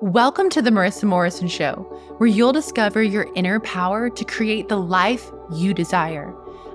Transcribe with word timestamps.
Welcome 0.00 0.48
to 0.50 0.62
the 0.62 0.70
Marissa 0.70 1.06
Morrison 1.06 1.48
Show, 1.48 1.74
where 2.18 2.28
you'll 2.28 2.52
discover 2.52 3.02
your 3.02 3.26
inner 3.34 3.58
power 3.58 4.08
to 4.08 4.24
create 4.24 4.68
the 4.68 4.76
life 4.76 5.32
you 5.52 5.74
desire. 5.74 6.32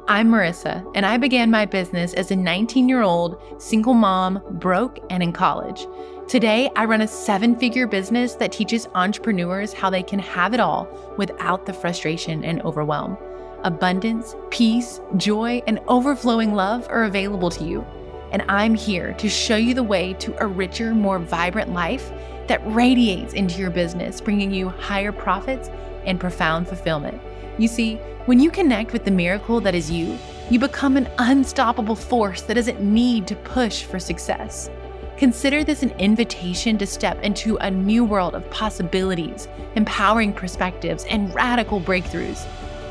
I'm 0.09 0.29
Marissa, 0.29 0.85
and 0.93 1.05
I 1.05 1.15
began 1.15 1.49
my 1.49 1.65
business 1.65 2.13
as 2.15 2.31
a 2.31 2.35
19 2.35 2.89
year 2.89 3.01
old 3.01 3.41
single 3.59 3.93
mom, 3.93 4.43
broke 4.59 4.99
and 5.09 5.23
in 5.23 5.31
college. 5.31 5.87
Today, 6.27 6.69
I 6.75 6.83
run 6.83 6.99
a 6.99 7.07
seven 7.07 7.57
figure 7.57 7.87
business 7.87 8.35
that 8.35 8.51
teaches 8.51 8.89
entrepreneurs 8.93 9.71
how 9.71 9.89
they 9.89 10.03
can 10.03 10.19
have 10.19 10.53
it 10.53 10.59
all 10.59 10.89
without 11.17 11.65
the 11.65 11.71
frustration 11.71 12.43
and 12.43 12.61
overwhelm. 12.63 13.17
Abundance, 13.63 14.35
peace, 14.51 14.99
joy, 15.15 15.63
and 15.65 15.79
overflowing 15.87 16.55
love 16.55 16.85
are 16.89 17.05
available 17.05 17.49
to 17.51 17.63
you. 17.63 17.85
And 18.33 18.43
I'm 18.49 18.75
here 18.75 19.13
to 19.13 19.29
show 19.29 19.55
you 19.55 19.73
the 19.73 19.83
way 19.83 20.13
to 20.15 20.35
a 20.43 20.47
richer, 20.47 20.93
more 20.93 21.19
vibrant 21.19 21.71
life 21.71 22.11
that 22.47 22.61
radiates 22.65 23.33
into 23.33 23.59
your 23.59 23.69
business, 23.69 24.21
bringing 24.21 24.53
you 24.53 24.69
higher 24.69 25.11
profits 25.11 25.69
and 26.05 26.19
profound 26.19 26.67
fulfillment. 26.67 27.21
You 27.57 27.67
see, 27.67 27.95
when 28.25 28.39
you 28.39 28.49
connect 28.51 28.93
with 28.93 29.05
the 29.05 29.11
miracle 29.11 29.59
that 29.61 29.75
is 29.75 29.91
you, 29.91 30.17
you 30.49 30.59
become 30.59 30.97
an 30.97 31.09
unstoppable 31.17 31.95
force 31.95 32.41
that 32.43 32.55
doesn't 32.55 32.81
need 32.81 33.27
to 33.27 33.35
push 33.35 33.83
for 33.83 33.99
success. 33.99 34.69
Consider 35.17 35.63
this 35.63 35.83
an 35.83 35.91
invitation 35.91 36.77
to 36.79 36.87
step 36.87 37.21
into 37.21 37.55
a 37.57 37.69
new 37.69 38.03
world 38.03 38.33
of 38.33 38.49
possibilities, 38.49 39.47
empowering 39.75 40.33
perspectives, 40.33 41.05
and 41.05 41.33
radical 41.35 41.79
breakthroughs. 41.79 42.45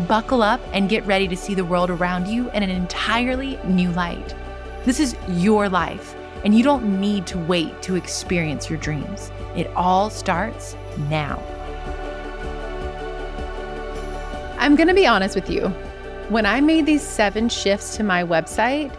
Buckle 0.06 0.42
up 0.42 0.60
and 0.72 0.88
get 0.88 1.04
ready 1.04 1.28
to 1.28 1.36
see 1.36 1.54
the 1.54 1.64
world 1.64 1.90
around 1.90 2.26
you 2.26 2.50
in 2.52 2.62
an 2.62 2.70
entirely 2.70 3.58
new 3.64 3.90
light. 3.90 4.34
This 4.84 5.00
is 5.00 5.16
your 5.28 5.68
life, 5.68 6.14
and 6.44 6.56
you 6.56 6.62
don't 6.62 7.00
need 7.00 7.26
to 7.28 7.38
wait 7.38 7.82
to 7.82 7.94
experience 7.94 8.68
your 8.68 8.78
dreams. 8.78 9.30
It 9.56 9.68
all 9.76 10.10
starts 10.10 10.76
now. 11.08 11.42
I'm 14.58 14.76
going 14.76 14.88
to 14.88 14.94
be 14.94 15.06
honest 15.06 15.34
with 15.34 15.50
you. 15.50 15.68
When 16.28 16.46
I 16.46 16.60
made 16.60 16.86
these 16.86 17.02
seven 17.02 17.48
shifts 17.48 17.96
to 17.96 18.02
my 18.02 18.22
website, 18.22 18.94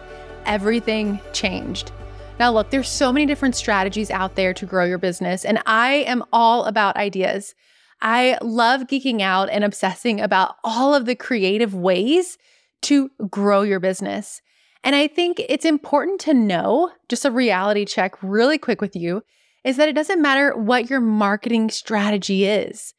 everything 0.46 1.18
changed. 1.32 1.90
Now, 2.38 2.52
look, 2.52 2.70
there's 2.70 2.88
so 2.88 3.12
many 3.12 3.26
different 3.26 3.54
strategies 3.54 4.10
out 4.10 4.34
there 4.34 4.52
to 4.54 4.66
grow 4.66 4.84
your 4.84 4.98
business, 4.98 5.44
and 5.44 5.60
I 5.66 6.04
am 6.06 6.24
all 6.32 6.64
about 6.64 6.96
ideas. 6.96 7.54
I 8.02 8.38
love 8.42 8.82
geeking 8.82 9.20
out 9.20 9.48
and 9.48 9.64
obsessing 9.64 10.20
about 10.20 10.56
all 10.64 10.94
of 10.94 11.06
the 11.06 11.14
creative 11.14 11.74
ways 11.74 12.36
to 12.82 13.10
grow 13.30 13.62
your 13.62 13.80
business. 13.80 14.42
And 14.84 14.94
I 14.94 15.08
think 15.08 15.40
it's 15.40 15.64
important 15.64 16.20
to 16.22 16.34
know, 16.34 16.92
just 17.08 17.24
a 17.24 17.30
reality 17.30 17.86
check 17.86 18.14
really 18.22 18.58
quick 18.58 18.80
with 18.82 18.94
you, 18.94 19.22
is 19.64 19.78
that 19.78 19.88
it 19.88 19.94
doesn't 19.94 20.20
matter 20.20 20.54
what 20.56 20.90
your 20.90 21.00
marketing 21.00 21.70
strategy 21.70 22.44
is, 22.44 22.92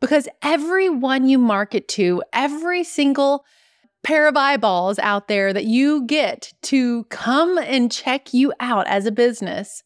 because 0.00 0.28
everyone 0.42 1.28
you 1.28 1.38
market 1.38 1.88
to, 1.88 2.22
every 2.32 2.82
single 2.82 3.44
pair 4.02 4.26
of 4.26 4.36
eyeballs 4.36 4.98
out 5.00 5.28
there 5.28 5.52
that 5.52 5.66
you 5.66 6.06
get 6.06 6.54
to 6.62 7.04
come 7.04 7.58
and 7.58 7.92
check 7.92 8.32
you 8.32 8.52
out 8.58 8.86
as 8.86 9.04
a 9.04 9.12
business, 9.12 9.82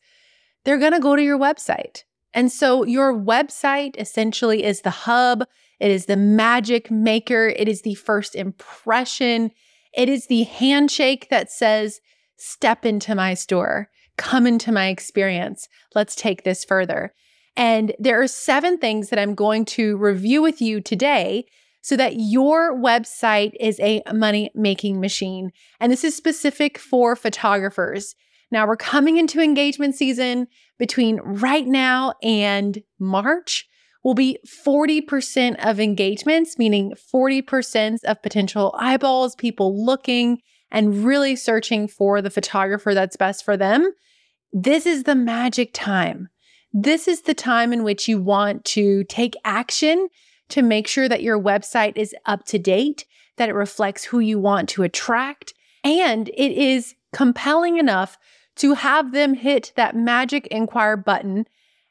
they're 0.65 0.78
going 0.78 0.93
to 0.93 1.01
go 1.01 1.17
to 1.17 1.23
your 1.23 1.39
website. 1.39 2.05
And 2.33 2.53
so 2.53 2.84
your 2.84 3.12
website 3.12 3.98
essentially 3.98 4.62
is 4.62 4.83
the 4.83 4.91
hub, 4.91 5.43
it 5.81 5.91
is 5.91 6.06
the 6.06 6.17
magic 6.17 6.93
maker, 6.93 7.48
it 7.48 7.69
is 7.69 7.83
the 7.83 7.95
first 7.95 8.37
impression, 8.37 9.51
it 9.94 10.08
is 10.08 10.27
the 10.27 10.44
handshake 10.44 11.28
that 11.30 11.50
says, 11.50 12.00
Step 12.36 12.86
into 12.86 13.14
my 13.14 13.34
store 13.34 13.91
come 14.20 14.47
into 14.47 14.70
my 14.70 14.88
experience. 14.88 15.66
Let's 15.94 16.14
take 16.14 16.44
this 16.44 16.62
further. 16.62 17.14
And 17.56 17.94
there 17.98 18.20
are 18.20 18.28
seven 18.28 18.77
things 18.77 19.08
that 19.08 19.19
I'm 19.19 19.34
going 19.34 19.64
to 19.66 19.97
review 19.97 20.42
with 20.42 20.60
you 20.60 20.82
today 20.82 21.47
so 21.80 21.97
that 21.97 22.16
your 22.16 22.77
website 22.77 23.53
is 23.59 23.81
a 23.81 24.03
money 24.12 24.50
making 24.54 25.00
machine. 25.00 25.53
And 25.81 25.91
this 25.91 26.04
is 26.04 26.15
specific 26.15 26.76
for 26.76 27.16
photographers. 27.16 28.15
Now 28.50 28.66
we're 28.66 28.76
coming 28.76 29.16
into 29.16 29.41
engagement 29.41 29.94
season 29.94 30.48
between 30.78 31.16
right 31.20 31.66
now 31.66 32.12
and 32.22 32.82
March 32.98 33.69
will 34.03 34.15
be 34.15 34.38
40% 34.66 35.56
of 35.65 35.78
engagements, 35.78 36.59
meaning 36.59 36.93
40% 37.15 38.03
of 38.05 38.22
potential 38.22 38.75
eyeballs, 38.78 39.34
people 39.34 39.84
looking 39.84 40.41
and 40.71 41.05
really 41.05 41.37
searching 41.37 41.88
for 41.88 42.22
the 42.22 42.31
photographer 42.31 42.94
that's 42.94 43.16
best 43.16 43.44
for 43.44 43.56
them. 43.56 43.93
This 44.53 44.87
is 44.87 45.05
the 45.05 45.15
magic 45.15 45.71
time. 45.72 46.28
This 46.72 47.09
is 47.09 47.22
the 47.22 47.34
time 47.34 47.72
in 47.72 47.83
which 47.83 48.09
you 48.09 48.21
want 48.21 48.65
to 48.66 49.05
take 49.05 49.34
action 49.44 50.09
to 50.50 50.62
make 50.62 50.87
sure 50.87 51.09
that 51.09 51.22
your 51.22 51.41
website 51.41 51.97
is 51.97 52.15
up 52.27 52.44
to 52.47 52.59
date, 52.59 53.05
that 53.37 53.49
it 53.49 53.55
reflects 53.55 54.05
who 54.05 54.21
you 54.21 54.39
want 54.39 54.69
to 54.71 54.83
attract, 54.83 55.55
and 55.84 56.28
it 56.31 56.53
is 56.53 56.94
compelling 57.12 57.78
enough 57.78 58.16
to 58.56 58.75
have 58.75 59.12
them 59.12 59.34
hit 59.34 59.72
that 59.77 59.97
magic 59.97 60.47
inquire 60.49 60.97
button 60.97 61.47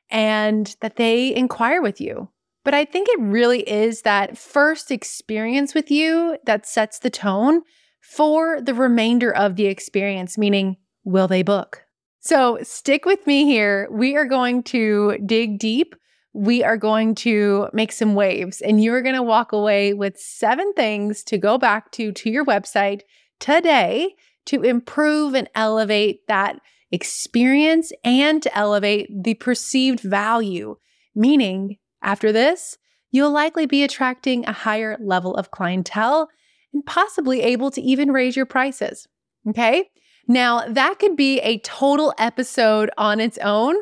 and 0.10 0.76
that 0.82 0.96
they 0.96 1.36
inquire 1.36 1.82
with 1.82 2.00
you. 2.02 2.30
But 2.66 2.74
I 2.74 2.86
think 2.86 3.08
it 3.10 3.20
really 3.20 3.62
is 3.62 4.02
that 4.02 4.38
first 4.38 4.92
experience 4.92 5.74
with 5.74 5.90
you 5.90 6.38
that 6.46 6.68
sets 6.68 7.00
the 7.00 7.10
tone 7.10 7.62
for 8.02 8.62
the 8.62 8.74
remainder 8.74 9.34
of 9.34 9.56
the 9.56 9.66
experience, 9.66 10.38
meaning, 10.38 10.78
will 11.04 11.28
they 11.28 11.44
book? 11.44 11.84
So 12.20 12.60
stick 12.64 13.06
with 13.06 13.26
me 13.26 13.46
here. 13.46 13.88
We 13.92 14.16
are 14.18 14.26
going 14.26 14.64
to 14.64 15.18
dig 15.26 15.58
deep. 15.60 15.96
We 16.34 16.64
are 16.64 16.78
going 16.78 17.16
to 17.16 17.70
make 17.74 17.92
some 17.92 18.14
waves, 18.14 18.62
and 18.62 18.84
you're 18.84 19.02
going 19.02 19.16
to 19.16 19.24
walk 19.24 19.52
away 19.52 19.94
with 19.94 20.20
seven 20.20 20.74
things 20.74 21.24
to 21.26 21.38
go 21.38 21.58
back 21.58 21.92
to 21.94 22.12
to 22.12 22.30
your 22.30 22.46
website 22.46 23.02
today 23.40 24.16
to 24.46 24.62
improve 24.62 25.34
and 25.34 25.50
elevate 25.56 26.28
that 26.28 26.60
experience 26.92 27.92
and 28.04 28.42
to 28.44 28.58
elevate 28.58 29.10
the 29.24 29.36
perceived 29.36 30.00
value. 30.00 30.76
Meaning, 31.16 31.78
after 32.02 32.32
this, 32.32 32.78
you'll 33.12 33.32
likely 33.32 33.66
be 33.66 33.84
attracting 33.84 34.46
a 34.46 34.54
higher 34.54 34.98
level 35.00 35.36
of 35.36 35.52
clientele 35.52 36.30
and 36.74 36.86
possibly 36.86 37.42
able 37.42 37.72
to 37.72 37.82
even 37.82 38.12
raise 38.12 38.36
your 38.36 38.46
prices. 38.46 39.08
Okay. 39.48 39.90
Now, 40.28 40.68
that 40.68 41.00
could 41.00 41.16
be 41.16 41.40
a 41.40 41.60
total 41.60 42.14
episode 42.20 42.92
on 42.98 43.20
its 43.20 43.40
own 43.40 43.76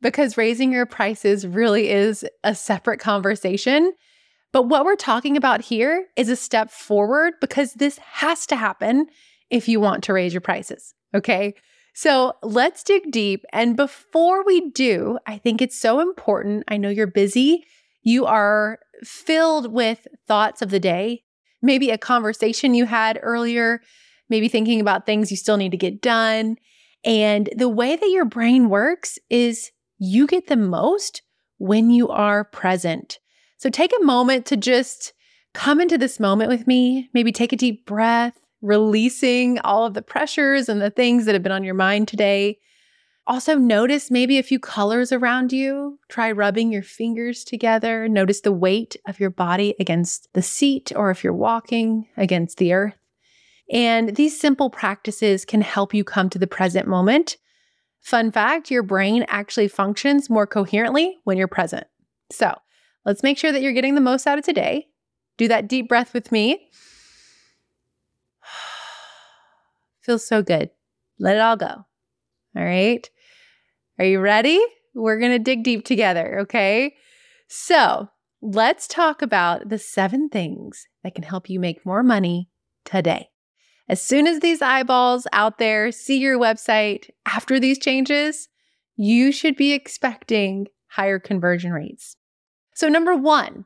because 0.00 0.38
raising 0.38 0.72
your 0.72 0.86
prices 0.86 1.46
really 1.46 1.90
is 1.90 2.24
a 2.42 2.54
separate 2.54 3.00
conversation. 3.00 3.92
But 4.52 4.62
what 4.62 4.84
we're 4.84 4.96
talking 4.96 5.36
about 5.36 5.60
here 5.60 6.06
is 6.16 6.28
a 6.28 6.36
step 6.36 6.70
forward 6.70 7.34
because 7.40 7.74
this 7.74 7.98
has 7.98 8.46
to 8.46 8.56
happen 8.56 9.06
if 9.50 9.68
you 9.68 9.78
want 9.78 10.02
to 10.04 10.12
raise 10.12 10.32
your 10.32 10.40
prices. 10.40 10.94
Okay. 11.14 11.54
So 11.94 12.34
let's 12.42 12.82
dig 12.82 13.10
deep. 13.10 13.44
And 13.52 13.76
before 13.76 14.44
we 14.44 14.70
do, 14.70 15.18
I 15.26 15.38
think 15.38 15.60
it's 15.60 15.78
so 15.78 16.00
important. 16.00 16.64
I 16.68 16.76
know 16.76 16.88
you're 16.88 17.06
busy, 17.06 17.64
you 18.02 18.26
are 18.26 18.78
filled 19.02 19.72
with 19.72 20.06
thoughts 20.26 20.62
of 20.62 20.70
the 20.70 20.80
day, 20.80 21.24
maybe 21.60 21.90
a 21.90 21.98
conversation 21.98 22.74
you 22.74 22.86
had 22.86 23.18
earlier 23.22 23.80
maybe 24.30 24.48
thinking 24.48 24.80
about 24.80 25.04
things 25.04 25.30
you 25.30 25.36
still 25.36 25.58
need 25.58 25.72
to 25.72 25.76
get 25.76 26.00
done. 26.00 26.56
And 27.04 27.50
the 27.54 27.68
way 27.68 27.96
that 27.96 28.10
your 28.10 28.24
brain 28.24 28.70
works 28.70 29.18
is 29.28 29.72
you 29.98 30.26
get 30.26 30.46
the 30.46 30.56
most 30.56 31.22
when 31.58 31.90
you 31.90 32.08
are 32.08 32.44
present. 32.44 33.18
So 33.58 33.68
take 33.68 33.92
a 33.92 34.04
moment 34.04 34.46
to 34.46 34.56
just 34.56 35.12
come 35.52 35.80
into 35.80 35.98
this 35.98 36.20
moment 36.20 36.48
with 36.48 36.66
me, 36.66 37.10
maybe 37.12 37.32
take 37.32 37.52
a 37.52 37.56
deep 37.56 37.84
breath, 37.84 38.38
releasing 38.62 39.58
all 39.60 39.86
of 39.86 39.94
the 39.94 40.02
pressures 40.02 40.68
and 40.68 40.80
the 40.80 40.90
things 40.90 41.24
that 41.24 41.34
have 41.34 41.42
been 41.42 41.52
on 41.52 41.64
your 41.64 41.74
mind 41.74 42.08
today. 42.08 42.58
Also, 43.26 43.54
notice 43.56 44.10
maybe 44.10 44.38
a 44.38 44.42
few 44.42 44.58
colors 44.58 45.12
around 45.12 45.52
you. 45.52 45.98
Try 46.08 46.32
rubbing 46.32 46.72
your 46.72 46.82
fingers 46.82 47.44
together. 47.44 48.08
Notice 48.08 48.40
the 48.40 48.52
weight 48.52 48.96
of 49.06 49.20
your 49.20 49.30
body 49.30 49.74
against 49.78 50.28
the 50.34 50.42
seat, 50.42 50.92
or 50.96 51.10
if 51.10 51.22
you're 51.22 51.32
walking 51.32 52.08
against 52.16 52.58
the 52.58 52.72
earth. 52.72 52.94
And 53.72 54.16
these 54.16 54.38
simple 54.38 54.68
practices 54.68 55.44
can 55.44 55.60
help 55.60 55.94
you 55.94 56.02
come 56.02 56.28
to 56.30 56.38
the 56.38 56.48
present 56.48 56.88
moment. 56.88 57.36
Fun 58.00 58.32
fact 58.32 58.70
your 58.70 58.82
brain 58.82 59.24
actually 59.28 59.68
functions 59.68 60.28
more 60.28 60.46
coherently 60.46 61.18
when 61.24 61.36
you're 61.36 61.46
present. 61.46 61.86
So 62.32 62.54
let's 63.04 63.22
make 63.22 63.38
sure 63.38 63.52
that 63.52 63.62
you're 63.62 63.72
getting 63.72 63.94
the 63.94 64.00
most 64.00 64.26
out 64.26 64.38
of 64.38 64.44
today. 64.44 64.88
Do 65.36 65.46
that 65.48 65.68
deep 65.68 65.88
breath 65.88 66.14
with 66.14 66.32
me. 66.32 66.68
Feels 70.10 70.26
so 70.26 70.42
good. 70.42 70.70
Let 71.20 71.36
it 71.36 71.40
all 71.40 71.56
go. 71.56 71.86
All 72.56 72.64
right. 72.64 73.08
Are 73.96 74.04
you 74.04 74.18
ready? 74.18 74.60
We're 74.92 75.20
going 75.20 75.30
to 75.30 75.38
dig 75.38 75.62
deep 75.62 75.84
together. 75.84 76.40
Okay. 76.40 76.96
So 77.46 78.08
let's 78.42 78.88
talk 78.88 79.22
about 79.22 79.68
the 79.68 79.78
seven 79.78 80.28
things 80.28 80.88
that 81.04 81.14
can 81.14 81.22
help 81.22 81.48
you 81.48 81.60
make 81.60 81.86
more 81.86 82.02
money 82.02 82.48
today. 82.84 83.28
As 83.88 84.02
soon 84.02 84.26
as 84.26 84.40
these 84.40 84.60
eyeballs 84.60 85.28
out 85.32 85.58
there 85.58 85.92
see 85.92 86.18
your 86.18 86.40
website 86.40 87.08
after 87.24 87.60
these 87.60 87.78
changes, 87.78 88.48
you 88.96 89.30
should 89.30 89.54
be 89.54 89.72
expecting 89.72 90.66
higher 90.88 91.20
conversion 91.20 91.72
rates. 91.72 92.16
So, 92.74 92.88
number 92.88 93.14
one, 93.14 93.64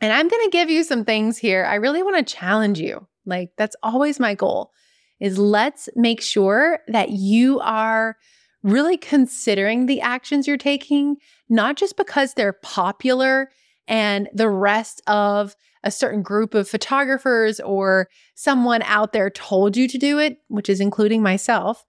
and 0.00 0.12
I'm 0.12 0.28
going 0.28 0.44
to 0.44 0.56
give 0.56 0.70
you 0.70 0.84
some 0.84 1.04
things 1.04 1.38
here. 1.38 1.64
I 1.64 1.74
really 1.74 2.04
want 2.04 2.24
to 2.24 2.34
challenge 2.34 2.78
you. 2.78 3.08
Like, 3.24 3.50
that's 3.58 3.74
always 3.82 4.20
my 4.20 4.36
goal 4.36 4.70
is 5.20 5.38
let's 5.38 5.88
make 5.96 6.20
sure 6.20 6.80
that 6.88 7.10
you 7.10 7.60
are 7.60 8.16
really 8.62 8.96
considering 8.96 9.86
the 9.86 10.00
actions 10.00 10.46
you're 10.46 10.56
taking, 10.56 11.16
not 11.48 11.76
just 11.76 11.96
because 11.96 12.34
they're 12.34 12.52
popular 12.52 13.50
and 13.86 14.28
the 14.34 14.48
rest 14.48 15.00
of 15.06 15.54
a 15.84 15.90
certain 15.90 16.20
group 16.20 16.52
of 16.52 16.68
photographers 16.68 17.60
or 17.60 18.08
someone 18.34 18.82
out 18.82 19.12
there 19.12 19.30
told 19.30 19.76
you 19.76 19.86
to 19.86 19.98
do 19.98 20.18
it, 20.18 20.38
which 20.48 20.68
is 20.68 20.80
including 20.80 21.22
myself. 21.22 21.84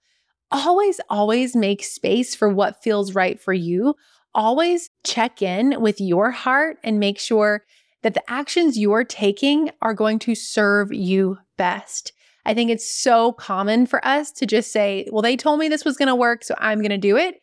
Always, 0.52 1.00
always 1.10 1.56
make 1.56 1.82
space 1.82 2.34
for 2.34 2.48
what 2.48 2.82
feels 2.82 3.14
right 3.14 3.40
for 3.40 3.52
you. 3.52 3.96
Always 4.34 4.88
check 5.04 5.42
in 5.42 5.80
with 5.80 6.00
your 6.00 6.30
heart 6.30 6.78
and 6.84 7.00
make 7.00 7.18
sure 7.18 7.64
that 8.02 8.14
the 8.14 8.30
actions 8.30 8.78
you're 8.78 9.04
taking 9.04 9.70
are 9.82 9.94
going 9.94 10.20
to 10.20 10.34
serve 10.34 10.92
you 10.92 11.38
best. 11.56 12.12
I 12.48 12.54
think 12.54 12.70
it's 12.70 12.90
so 12.90 13.32
common 13.32 13.84
for 13.84 14.02
us 14.06 14.32
to 14.32 14.46
just 14.46 14.72
say, 14.72 15.06
well, 15.12 15.20
they 15.20 15.36
told 15.36 15.60
me 15.60 15.68
this 15.68 15.84
was 15.84 15.98
going 15.98 16.08
to 16.08 16.14
work, 16.14 16.42
so 16.42 16.54
I'm 16.56 16.78
going 16.78 16.88
to 16.88 16.96
do 16.96 17.14
it. 17.14 17.42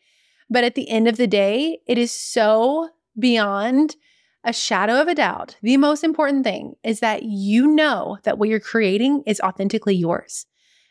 But 0.50 0.64
at 0.64 0.74
the 0.74 0.88
end 0.88 1.06
of 1.06 1.16
the 1.16 1.28
day, 1.28 1.78
it 1.86 1.96
is 1.96 2.12
so 2.12 2.90
beyond 3.16 3.94
a 4.42 4.52
shadow 4.52 5.00
of 5.00 5.06
a 5.06 5.14
doubt. 5.14 5.56
The 5.62 5.76
most 5.76 6.02
important 6.02 6.42
thing 6.42 6.74
is 6.82 6.98
that 7.00 7.22
you 7.22 7.68
know 7.68 8.18
that 8.24 8.38
what 8.38 8.48
you're 8.48 8.58
creating 8.58 9.22
is 9.26 9.40
authentically 9.40 9.94
yours. 9.94 10.44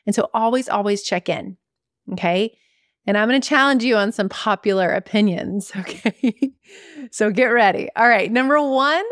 And 0.06 0.15
so 0.15 0.29
always, 0.33 0.69
always 0.69 1.03
check 1.03 1.27
in. 1.27 1.57
Okay. 2.13 2.57
And 3.06 3.17
I'm 3.17 3.27
going 3.27 3.41
to 3.41 3.47
challenge 3.47 3.83
you 3.83 3.97
on 3.97 4.13
some 4.13 4.29
popular 4.29 4.91
opinions. 4.91 5.73
Okay. 5.79 6.53
so 7.12 7.31
get 7.31 7.47
ready. 7.47 7.89
All 7.97 8.07
right. 8.07 8.31
Number 8.31 8.62
one, 8.62 9.03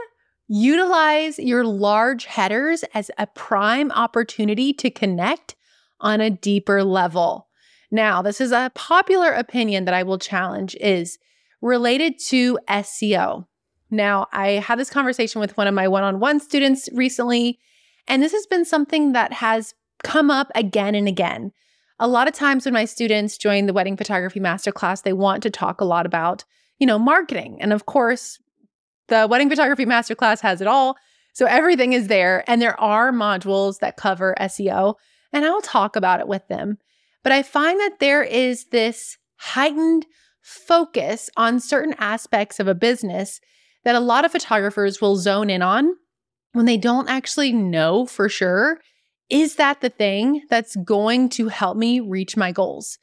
Utilize 0.48 1.40
your 1.40 1.64
large 1.66 2.26
headers 2.26 2.84
as 2.94 3.10
a 3.18 3.28
prime 3.28 3.92
opportunity 3.92 4.74
to 4.74 4.90
connect 4.90 5.56
on 6.00 6.20
a 6.20 6.30
deeper 6.30 6.84
level. 6.84 7.48
Now, 7.92 8.22
this 8.22 8.42
is 8.42 8.52
a 8.52 8.72
popular 8.76 9.32
opinion 9.32 9.86
that 9.86 9.94
I 9.94 10.04
will 10.04 10.18
challenge 10.20 10.76
is 10.82 11.18
related 11.62 12.20
to 12.28 12.60
SEO. 12.68 13.46
Now, 13.90 14.28
I 14.34 14.48
had 14.54 14.80
this 14.80 14.90
conversation 14.90 15.40
with 15.40 15.56
one 15.56 15.68
of 15.68 15.74
my 15.74 15.88
one-on-one 15.88 16.40
students 16.40 16.90
recently, 16.92 17.60
and 18.08 18.22
this 18.22 18.34
has 18.34 18.46
been 18.48 18.66
something 18.66 19.14
that 19.14 19.32
has 19.34 19.74
come 20.04 20.30
up 20.30 20.52
again 20.56 20.96
and 20.96 21.08
again. 21.08 21.52
A 22.00 22.08
lot 22.08 22.28
of 22.28 22.34
times 22.34 22.66
when 22.66 22.74
my 22.74 22.86
students 22.86 23.38
join 23.38 23.66
the 23.66 23.74
wedding 23.74 23.96
photography 23.96 24.40
masterclass, 24.40 25.04
they 25.04 25.14
want 25.14 25.44
to 25.44 25.50
talk 25.50 25.80
a 25.80 25.86
lot 25.86 26.06
about, 26.06 26.44
you 26.80 26.88
know, 26.88 27.00
marketing. 27.00 27.60
And 27.62 27.72
of 27.72 27.86
course, 27.86 28.40
the 29.14 29.28
Wedding 29.28 29.50
Photography 29.50 29.86
Masterclass 29.86 30.42
has 30.42 30.62
it 30.62 30.68
all. 30.68 30.98
So 31.34 31.46
everything 31.46 31.94
is 31.94 32.08
there. 32.08 32.44
And 32.48 32.62
there 32.62 32.80
are 32.80 33.12
modules 33.12 33.80
that 33.80 33.98
cover 33.98 34.36
SEO, 34.40 34.96
and 35.32 35.46
I'll 35.46 35.62
talk 35.62 35.96
about 35.96 36.20
it 36.20 36.28
with 36.28 36.48
them. 36.48 36.78
But 37.24 37.32
I 37.32 37.44
find 37.44 37.80
that 37.80 38.00
there 38.00 38.24
is 38.24 38.66
this 38.66 39.18
heightened 39.38 40.06
focus 40.42 41.30
on 41.38 41.60
certain 41.60 41.96
aspects 41.98 42.60
of 42.60 42.68
a 42.68 42.76
business 42.76 43.40
that 43.84 43.96
a 43.96 44.00
lot 44.00 44.26
of 44.26 44.32
photographers 44.32 45.00
will 45.00 45.16
zone 45.16 45.50
in 45.50 45.62
on 45.62 45.96
when 46.54 46.66
they 46.66 46.78
don't 46.78 47.10
actually 47.10 47.52
know 47.52 48.06
for 48.06 48.30
sure 48.30 48.80
is 49.30 49.56
that 49.56 49.82
the 49.82 49.90
thing 49.90 50.44
that's 50.50 50.76
going 50.76 51.30
to 51.30 51.48
help 51.48 51.78
me 51.78 52.00
reach 52.00 52.38
my 52.38 52.52
goals? 52.52 53.00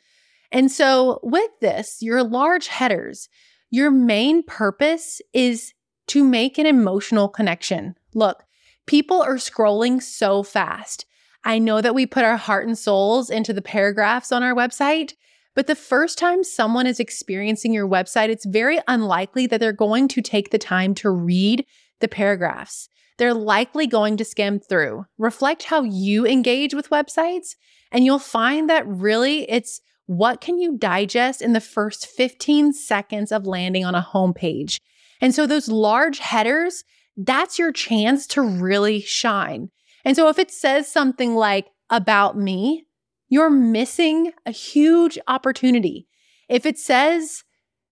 And 0.53 0.71
so, 0.71 1.19
with 1.23 1.51
this, 1.61 1.99
your 2.01 2.23
large 2.23 2.69
headers, 2.69 3.29
your 3.71 3.91
main 3.91 4.43
purpose 4.43 5.21
is 5.33 5.73
to 6.11 6.25
make 6.25 6.59
an 6.59 6.67
emotional 6.67 7.29
connection. 7.29 7.95
Look, 8.15 8.43
people 8.85 9.23
are 9.23 9.37
scrolling 9.37 10.03
so 10.03 10.43
fast. 10.43 11.07
I 11.45 11.61
know 11.61 11.81
that 11.81 11.95
we 11.95 12.05
put 12.05 12.25
our 12.25 12.37
heart 12.37 12.67
and 12.67 12.77
souls 12.77 13.31
into 13.31 13.53
the 13.53 13.63
paragraphs 13.63 14.33
on 14.33 14.43
our 14.43 14.53
website, 14.53 15.13
but 15.55 15.69
the 15.69 15.77
first 15.77 16.19
time 16.19 16.43
someone 16.43 16.89
is 16.89 16.99
experiencing 16.99 17.73
your 17.73 17.87
website, 17.89 18.29
it's 18.29 18.45
very 18.45 18.81
unlikely 18.89 19.47
that 19.47 19.61
they're 19.61 19.73
going 19.73 20.09
to 20.09 20.21
take 20.21 20.51
the 20.51 20.59
time 20.59 20.97
to 20.97 21.11
read 21.11 21.65
the 22.01 22.09
paragraphs. 22.09 22.89
They're 23.19 23.33
likely 23.33 23.87
going 23.87 24.17
to 24.17 24.25
skim 24.25 24.59
through. 24.59 25.07
Reflect 25.17 25.63
how 25.63 25.83
you 25.83 26.27
engage 26.27 26.75
with 26.75 26.91
websites, 26.91 27.55
and 27.93 28.05
you'll 28.05 28.19
find 28.19 28.69
that 28.69 28.85
really 28.85 29.49
it's 29.49 29.81
what 30.07 30.41
can 30.41 30.59
you 30.59 30.77
digest 30.77 31.41
in 31.41 31.53
the 31.53 31.61
first 31.61 32.05
15 32.05 32.73
seconds 32.73 33.31
of 33.31 33.47
landing 33.47 33.85
on 33.85 33.95
a 33.95 34.03
homepage? 34.13 34.81
And 35.21 35.35
so 35.35 35.47
those 35.47 35.69
large 35.69 36.19
headers, 36.19 36.85
that's 37.17 37.59
your 37.59 37.73
chance 37.73 38.27
to 38.29 38.43
really 38.43 39.01
shine. 39.01 39.71
And 40.05 40.17
so 40.17 40.29
if 40.29 40.39
it 40.39 40.51
says 40.51 40.91
something 40.91 41.35
like 41.35 41.67
about 41.91 42.37
me, 42.37 42.87
you're 43.29 43.51
missing 43.51 44.33
a 44.47 44.51
huge 44.51 45.19
opportunity. 45.29 46.09
If 46.49 46.67
it 46.67 46.79
says 46.79 47.45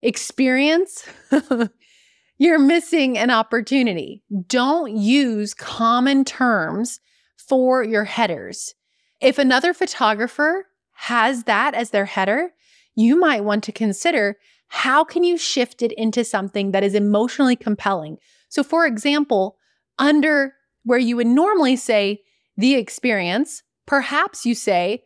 experience, 0.02 1.06
you're 2.38 2.58
missing 2.58 3.18
an 3.18 3.30
opportunity. 3.30 4.22
Don't 4.46 4.96
use 4.96 5.54
common 5.54 6.24
terms 6.24 7.00
for 7.36 7.82
your 7.82 8.04
headers. 8.04 8.74
If 9.20 9.38
another 9.38 9.74
photographer 9.74 10.66
has 10.92 11.44
that 11.44 11.74
as 11.74 11.90
their 11.90 12.04
header, 12.04 12.50
you 12.94 13.18
might 13.18 13.44
want 13.44 13.62
to 13.64 13.72
consider 13.72 14.36
how 14.68 15.04
can 15.04 15.24
you 15.24 15.36
shift 15.36 15.82
it 15.82 15.92
into 15.92 16.24
something 16.24 16.72
that 16.72 16.84
is 16.84 16.94
emotionally 16.94 17.56
compelling? 17.56 18.18
So, 18.48 18.62
for 18.62 18.86
example, 18.86 19.56
under 19.98 20.54
where 20.84 20.98
you 20.98 21.16
would 21.16 21.26
normally 21.26 21.76
say 21.76 22.20
the 22.56 22.74
experience, 22.74 23.62
perhaps 23.86 24.46
you 24.46 24.54
say, 24.54 25.04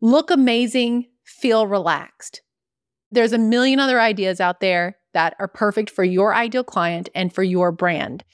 look 0.00 0.30
amazing, 0.30 1.06
feel 1.24 1.66
relaxed. 1.66 2.42
There's 3.10 3.32
a 3.32 3.38
million 3.38 3.80
other 3.80 4.00
ideas 4.00 4.40
out 4.40 4.60
there 4.60 4.96
that 5.14 5.34
are 5.38 5.48
perfect 5.48 5.90
for 5.90 6.04
your 6.04 6.34
ideal 6.34 6.64
client 6.64 7.08
and 7.14 7.32
for 7.32 7.42
your 7.42 7.72
brand. 7.72 8.24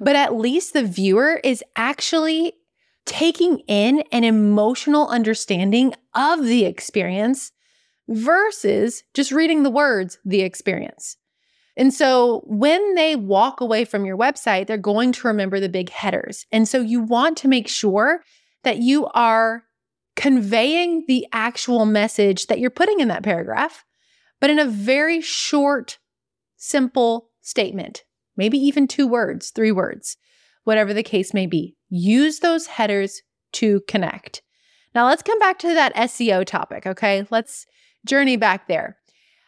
But 0.00 0.16
at 0.16 0.34
least 0.34 0.72
the 0.72 0.82
viewer 0.82 1.40
is 1.44 1.62
actually 1.76 2.54
taking 3.06 3.60
in 3.60 4.02
an 4.10 4.24
emotional 4.24 5.08
understanding 5.08 5.94
of 6.14 6.42
the 6.42 6.64
experience 6.64 7.52
versus 8.08 9.02
just 9.14 9.32
reading 9.32 9.62
the 9.62 9.70
words, 9.70 10.18
the 10.24 10.42
experience. 10.42 11.16
And 11.76 11.92
so 11.92 12.42
when 12.46 12.94
they 12.94 13.16
walk 13.16 13.60
away 13.60 13.84
from 13.84 14.04
your 14.04 14.16
website, 14.16 14.66
they're 14.66 14.78
going 14.78 15.12
to 15.12 15.26
remember 15.26 15.58
the 15.58 15.68
big 15.68 15.90
headers. 15.90 16.46
And 16.52 16.68
so 16.68 16.80
you 16.80 17.00
want 17.00 17.36
to 17.38 17.48
make 17.48 17.68
sure 17.68 18.22
that 18.62 18.78
you 18.78 19.06
are 19.08 19.64
conveying 20.16 21.04
the 21.08 21.26
actual 21.32 21.84
message 21.86 22.46
that 22.46 22.60
you're 22.60 22.70
putting 22.70 23.00
in 23.00 23.08
that 23.08 23.24
paragraph, 23.24 23.84
but 24.40 24.50
in 24.50 24.58
a 24.58 24.64
very 24.64 25.20
short, 25.20 25.98
simple 26.56 27.30
statement, 27.40 28.04
maybe 28.36 28.58
even 28.58 28.86
two 28.86 29.08
words, 29.08 29.50
three 29.50 29.72
words, 29.72 30.16
whatever 30.62 30.94
the 30.94 31.02
case 31.02 31.34
may 31.34 31.46
be. 31.46 31.76
Use 31.88 32.38
those 32.38 32.66
headers 32.66 33.22
to 33.52 33.80
connect. 33.88 34.42
Now 34.94 35.06
let's 35.06 35.22
come 35.22 35.38
back 35.40 35.58
to 35.60 35.74
that 35.74 35.94
SEO 35.94 36.44
topic, 36.44 36.86
okay? 36.86 37.26
Let's 37.30 37.66
journey 38.04 38.36
back 38.36 38.68
there. 38.68 38.96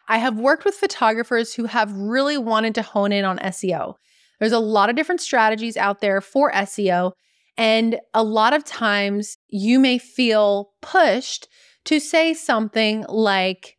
I 0.08 0.18
have 0.18 0.38
worked 0.38 0.64
with 0.64 0.74
photographers 0.74 1.54
who 1.54 1.64
have 1.64 1.92
really 1.92 2.38
wanted 2.38 2.74
to 2.76 2.82
hone 2.82 3.12
in 3.12 3.24
on 3.24 3.38
SEO. 3.38 3.94
There's 4.38 4.52
a 4.52 4.58
lot 4.58 4.90
of 4.90 4.96
different 4.96 5.20
strategies 5.20 5.76
out 5.76 6.00
there 6.00 6.20
for 6.20 6.52
SEO. 6.52 7.12
And 7.56 7.98
a 8.12 8.22
lot 8.22 8.52
of 8.52 8.64
times 8.64 9.38
you 9.48 9.80
may 9.80 9.98
feel 9.98 10.70
pushed 10.82 11.48
to 11.86 11.98
say 11.98 12.34
something 12.34 13.04
like 13.08 13.76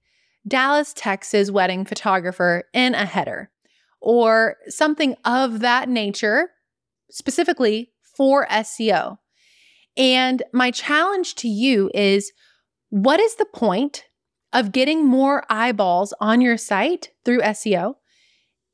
Dallas, 0.47 0.93
Texas 0.95 1.51
wedding 1.51 1.85
photographer 1.85 2.63
in 2.73 2.95
a 2.95 3.05
header 3.05 3.49
or 4.01 4.55
something 4.67 5.15
of 5.25 5.59
that 5.59 5.89
nature, 5.89 6.49
specifically 7.09 7.91
for 8.15 8.47
SEO. 8.47 9.17
And 9.95 10.43
my 10.53 10.71
challenge 10.71 11.35
to 11.35 11.47
you 11.47 11.91
is 11.93 12.31
what 12.89 13.19
is 13.19 13.35
the 13.35 13.47
point 13.53 14.05
of 14.53 14.71
getting 14.71 15.05
more 15.05 15.43
eyeballs 15.49 16.13
on 16.19 16.41
your 16.41 16.57
site 16.57 17.09
through 17.25 17.41
SEO 17.41 17.95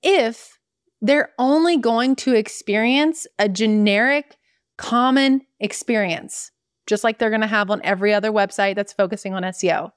if 0.02 0.60
they're 1.02 1.32
only 1.38 1.78
going 1.78 2.16
to 2.16 2.34
experience 2.34 3.28
a 3.40 3.50
generic, 3.50 4.38
common 4.78 5.42
experience, 5.60 6.52
just 6.88 7.04
like 7.04 7.20
they're 7.20 7.30
going 7.30 7.42
to 7.42 7.48
have 7.48 7.70
on 7.70 7.82
every 7.84 8.14
other 8.14 8.32
website 8.32 8.76
that's 8.76 8.94
focusing 8.94 9.34
on 9.34 9.44
SEO. 9.44 9.92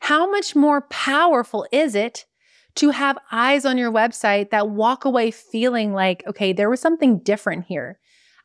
How 0.00 0.28
much 0.30 0.56
more 0.56 0.82
powerful 0.82 1.66
is 1.72 1.94
it 1.94 2.26
to 2.76 2.90
have 2.90 3.18
eyes 3.30 3.64
on 3.64 3.78
your 3.78 3.92
website 3.92 4.50
that 4.50 4.70
walk 4.70 5.04
away 5.04 5.30
feeling 5.30 5.92
like, 5.92 6.24
okay, 6.26 6.52
there 6.52 6.70
was 6.70 6.80
something 6.80 7.18
different 7.18 7.66
here? 7.66 7.98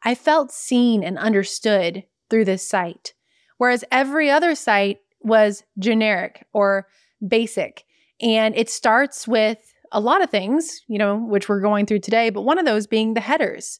I 0.04 0.16
felt 0.16 0.52
seen 0.52 1.04
and 1.04 1.18
understood 1.18 2.04
through 2.30 2.46
this 2.46 2.68
site. 2.68 3.14
Whereas 3.58 3.84
every 3.92 4.30
other 4.30 4.56
site 4.56 5.00
was 5.22 5.64
generic 5.78 6.46
or 6.54 6.88
basic. 7.26 7.86
And 8.22 8.56
it 8.56 8.70
starts 8.70 9.28
with 9.28 9.58
a 9.92 10.00
lot 10.00 10.22
of 10.22 10.30
things, 10.30 10.82
you 10.88 10.98
know, 10.98 11.18
which 11.18 11.50
we're 11.50 11.62
going 11.62 11.86
through 11.86 12.00
today, 12.00 12.30
but 12.30 12.42
one 12.42 12.60
of 12.60 12.66
those 12.66 12.88
being 12.88 13.14
the 13.14 13.22
headers. 13.22 13.80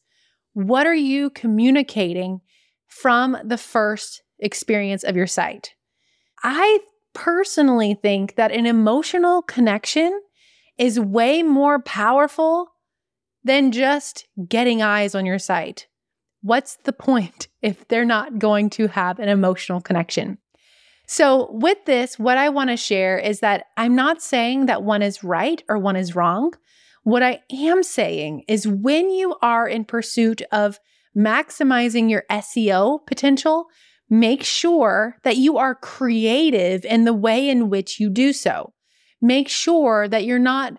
What 0.54 0.86
are 0.86 0.94
you 0.94 1.30
communicating 1.30 2.40
from 2.88 3.36
the 3.44 3.58
first 3.58 4.22
experience 4.40 5.04
of 5.04 5.16
your 5.16 5.26
site? 5.26 5.74
I 6.42 6.80
personally 7.12 7.94
think 7.94 8.36
that 8.36 8.52
an 8.52 8.66
emotional 8.66 9.42
connection 9.42 10.20
is 10.78 10.98
way 10.98 11.42
more 11.42 11.80
powerful 11.80 12.72
than 13.44 13.72
just 13.72 14.26
getting 14.48 14.82
eyes 14.82 15.14
on 15.14 15.26
your 15.26 15.38
site. 15.38 15.86
What's 16.42 16.76
the 16.84 16.92
point 16.92 17.48
if 17.62 17.86
they're 17.88 18.04
not 18.04 18.38
going 18.38 18.70
to 18.70 18.88
have 18.88 19.18
an 19.18 19.28
emotional 19.28 19.80
connection? 19.80 20.38
So, 21.12 21.50
with 21.50 21.86
this, 21.86 22.20
what 22.20 22.38
I 22.38 22.50
want 22.50 22.70
to 22.70 22.76
share 22.76 23.18
is 23.18 23.40
that 23.40 23.66
I'm 23.76 23.96
not 23.96 24.22
saying 24.22 24.66
that 24.66 24.84
one 24.84 25.02
is 25.02 25.24
right 25.24 25.60
or 25.68 25.76
one 25.76 25.96
is 25.96 26.14
wrong. 26.14 26.52
What 27.02 27.24
I 27.24 27.40
am 27.52 27.82
saying 27.82 28.44
is 28.46 28.68
when 28.68 29.10
you 29.10 29.34
are 29.42 29.66
in 29.66 29.84
pursuit 29.84 30.40
of 30.52 30.78
maximizing 31.18 32.08
your 32.08 32.22
SEO 32.30 33.04
potential, 33.08 33.66
make 34.08 34.44
sure 34.44 35.16
that 35.24 35.36
you 35.36 35.58
are 35.58 35.74
creative 35.74 36.84
in 36.84 37.06
the 37.06 37.12
way 37.12 37.48
in 37.48 37.70
which 37.70 37.98
you 37.98 38.08
do 38.08 38.32
so. 38.32 38.72
Make 39.20 39.48
sure 39.48 40.06
that 40.06 40.24
you're 40.24 40.38
not 40.38 40.74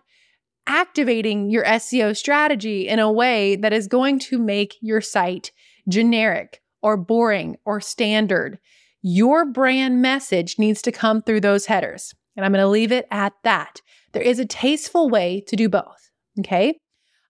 activating 0.65 1.49
your 1.49 1.65
SEO 1.65 2.15
strategy 2.15 2.87
in 2.87 2.99
a 2.99 3.11
way 3.11 3.57
that 3.57 3.73
is 3.73 3.85
going 3.85 4.17
to 4.19 4.39
make 4.39 4.77
your 4.79 5.01
site 5.01 5.51
generic 5.89 6.61
or 6.81 6.95
boring 6.95 7.57
or 7.65 7.81
standard. 7.81 8.59
Your 9.01 9.45
brand 9.45 10.01
message 10.01 10.59
needs 10.59 10.81
to 10.83 10.91
come 10.91 11.21
through 11.21 11.41
those 11.41 11.65
headers. 11.65 12.13
And 12.35 12.45
I'm 12.45 12.51
going 12.51 12.61
to 12.61 12.67
leave 12.67 12.91
it 12.91 13.07
at 13.11 13.33
that. 13.43 13.81
There 14.13 14.21
is 14.21 14.39
a 14.39 14.45
tasteful 14.45 15.09
way 15.09 15.43
to 15.47 15.55
do 15.55 15.69
both. 15.69 16.11
Okay. 16.39 16.79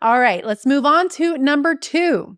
All 0.02 0.20
right, 0.20 0.46
let's 0.46 0.66
move 0.66 0.86
on 0.86 1.10
to 1.10 1.38
number 1.38 1.76
two. 1.76 2.38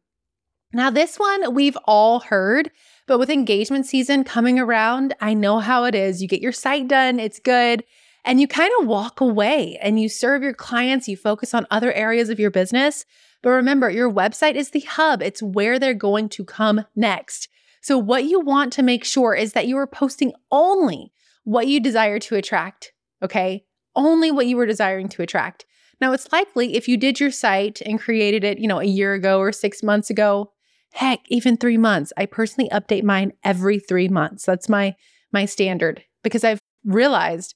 Now, 0.74 0.90
this 0.90 1.18
one 1.18 1.54
we've 1.54 1.78
all 1.86 2.20
heard, 2.20 2.72
but 3.08 3.20
with 3.20 3.30
engagement 3.30 3.86
season 3.86 4.24
coming 4.24 4.60
around, 4.60 5.14
I 5.22 5.34
know 5.34 5.60
how 5.60 5.84
it 5.86 5.96
is. 5.96 6.22
You 6.22 6.28
get 6.28 6.42
your 6.42 6.52
site 6.52 6.88
done, 6.88 7.20
it's 7.20 7.40
good 7.40 7.84
and 8.26 8.40
you 8.40 8.48
kind 8.48 8.72
of 8.80 8.88
walk 8.88 9.22
away 9.22 9.78
and 9.82 10.00
you 10.00 10.08
serve 10.08 10.44
your 10.44 10.54
clients, 10.54 11.08
you 11.08 11.18
focus 11.18 11.54
on 11.54 11.68
other 11.70 11.92
areas 11.94 12.30
of 12.30 12.40
your 12.40 12.52
business. 12.52 13.06
But 13.42 13.50
remember, 13.50 13.90
your 13.90 14.12
website 14.12 14.56
is 14.56 14.70
the 14.70 14.82
hub, 14.82 15.22
it's 15.22 15.44
where 15.44 15.78
they're 15.78 15.94
going 15.94 16.30
to 16.30 16.46
come 16.46 16.86
next. 16.96 17.50
So, 17.84 17.98
what 17.98 18.24
you 18.24 18.40
want 18.40 18.72
to 18.74 18.82
make 18.82 19.04
sure 19.04 19.36
is 19.36 19.52
that 19.54 19.68
you 19.68 19.78
are 19.78 19.86
posting 19.86 20.32
only 20.50 21.12
what 21.44 21.68
you 21.68 21.82
desire 21.82 22.18
to 22.18 22.36
attract, 22.36 22.94
okay? 23.22 23.66
Only 23.94 24.32
what 24.32 24.48
you 24.48 24.56
were 24.56 24.66
desiring 24.66 25.10
to 25.10 25.22
attract. 25.22 25.66
Now, 26.00 26.14
it's 26.14 26.32
likely 26.32 26.76
if 26.76 26.88
you 26.88 26.96
did 26.96 27.20
your 27.20 27.30
site 27.30 27.82
and 27.82 28.00
created 28.00 28.46
it, 28.46 28.58
you 28.58 28.70
know, 28.70 28.80
a 28.80 28.86
year 28.86 29.14
ago 29.14 29.40
or 29.40 29.52
six 29.52 29.84
months 29.84 30.10
ago, 30.10 30.54
heck, 30.94 31.20
even 31.28 31.58
three 31.58 31.78
months. 31.78 32.14
I 32.16 32.26
personally 32.26 32.70
update 32.70 33.04
mine 33.04 33.34
every 33.44 33.80
three 33.80 34.08
months. 34.08 34.46
That's 34.46 34.70
my 34.70 34.96
my 35.34 35.44
standard 35.44 36.04
because 36.24 36.46
I've 36.46 36.60
realized 36.86 37.54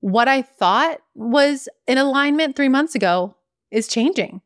what 0.00 0.28
I 0.28 0.42
thought 0.42 0.98
was 1.14 1.70
in 1.86 1.96
alignment 1.96 2.54
three 2.54 2.68
months 2.68 2.94
ago 2.94 3.34
is 3.70 3.88
changing. 3.88 4.42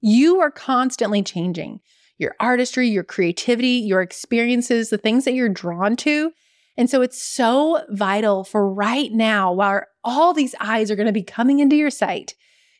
You 0.00 0.40
are 0.40 0.50
constantly 0.50 1.22
changing 1.22 1.80
your 2.18 2.34
artistry, 2.40 2.88
your 2.88 3.04
creativity, 3.04 3.68
your 3.68 4.00
experiences, 4.00 4.90
the 4.90 4.98
things 4.98 5.24
that 5.24 5.34
you're 5.34 5.48
drawn 5.48 5.96
to. 5.96 6.32
And 6.76 6.90
so 6.90 7.02
it's 7.02 7.22
so 7.22 7.84
vital 7.88 8.44
for 8.44 8.72
right 8.72 9.12
now, 9.12 9.52
while 9.52 9.82
all 10.04 10.34
these 10.34 10.54
eyes 10.60 10.90
are 10.90 10.96
going 10.96 11.06
to 11.06 11.12
be 11.12 11.22
coming 11.22 11.58
into 11.58 11.76
your 11.76 11.90
site, 11.90 12.34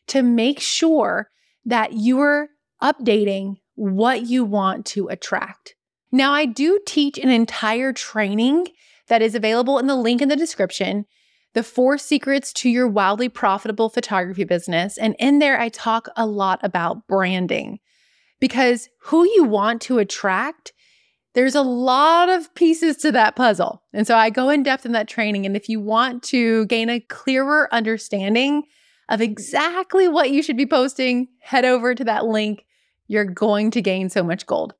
to 0.07 0.21
make 0.21 0.59
sure 0.59 1.29
that 1.65 1.93
you're 1.93 2.49
updating 2.81 3.57
what 3.75 4.25
you 4.25 4.45
want 4.45 4.85
to 4.87 5.07
attract. 5.07 5.75
Now, 6.11 6.31
I 6.31 6.45
do 6.45 6.79
teach 6.85 7.17
an 7.17 7.29
entire 7.29 7.91
training 7.91 8.67
that 9.07 9.21
is 9.21 9.35
available 9.35 9.77
in 9.79 9.87
the 9.87 9.95
link 9.95 10.21
in 10.21 10.29
the 10.29 10.35
description 10.35 11.05
the 11.53 11.63
four 11.63 11.97
secrets 11.97 12.53
to 12.53 12.69
your 12.69 12.87
wildly 12.87 13.29
profitable 13.29 13.89
photography 13.89 14.43
business. 14.43 14.95
And 14.95 15.15
in 15.17 15.39
there, 15.39 15.59
I 15.59 15.69
talk 15.69 16.07
a 16.15 16.27
lot 16.27 16.59
about 16.61 17.07
branding 17.07 17.79
because 18.39 18.89
who 18.99 19.23
you 19.25 19.43
want 19.43 19.81
to 19.83 19.99
attract, 19.99 20.73
there's 21.33 21.55
a 21.55 21.61
lot 21.61 22.29
of 22.29 22.53
pieces 22.55 22.97
to 22.97 23.11
that 23.11 23.35
puzzle. 23.35 23.83
And 23.93 24.07
so 24.07 24.15
I 24.15 24.29
go 24.29 24.49
in 24.49 24.63
depth 24.63 24.85
in 24.85 24.91
that 24.93 25.07
training. 25.07 25.45
And 25.45 25.55
if 25.55 25.69
you 25.69 25.79
want 25.79 26.23
to 26.23 26.65
gain 26.65 26.89
a 26.89 26.99
clearer 26.99 27.67
understanding 27.71 28.63
of 29.09 29.21
exactly 29.21 30.07
what 30.07 30.31
you 30.31 30.41
should 30.41 30.57
be 30.57 30.65
posting, 30.65 31.27
head 31.39 31.65
over 31.65 31.95
to 31.95 32.03
that 32.03 32.25
link. 32.25 32.65
You're 33.07 33.25
going 33.25 33.71
to 33.71 33.81
gain 33.81 34.09
so 34.09 34.23
much 34.23 34.45
gold. 34.45 34.73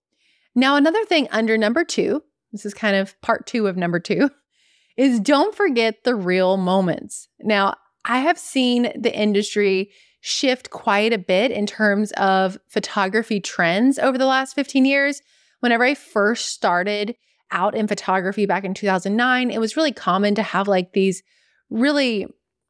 Now, 0.54 0.76
another 0.76 1.06
thing 1.06 1.28
under 1.32 1.58
number 1.58 1.84
two, 1.86 2.24
this 2.52 2.66
is 2.66 2.74
kind 2.74 2.96
of 2.96 3.20
part 3.22 3.46
two 3.46 3.68
of 3.68 3.78
number 3.78 4.00
two, 4.00 4.30
is 4.98 5.20
don't 5.20 5.56
forget 5.56 6.04
the 6.04 6.16
real 6.16 6.58
moments. 6.58 7.30
Now, 7.40 7.76
I 8.04 8.20
have 8.20 8.40
seen 8.40 8.92
the 9.00 9.16
industry 9.16 9.92
shift 10.28 10.72
quite 10.72 11.14
a 11.14 11.18
bit 11.18 11.52
in 11.52 11.66
terms 11.66 12.12
of 12.18 12.58
photography 12.68 13.40
trends 13.40 13.98
over 13.98 14.18
the 14.18 14.26
last 14.26 14.54
15 14.56 14.84
years. 14.84 15.22
Whenever 15.62 15.86
I 15.86 15.96
first 15.96 16.48
started 16.48 17.16
out 17.50 17.74
in 17.76 17.88
photography 17.88 18.46
back 18.46 18.66
in 18.66 18.74
2009, 18.74 19.50
it 19.50 19.60
was 19.60 19.78
really 19.78 19.94
common 19.94 20.36
to 20.36 20.44
have 20.44 20.68
like 20.68 20.92
these 20.92 21.24
really 21.70 22.28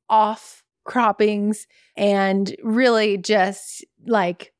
off 0.07 0.63
croppings 0.85 1.65
and 1.95 2.55
really 2.63 3.17
just 3.17 3.83
like 4.05 4.53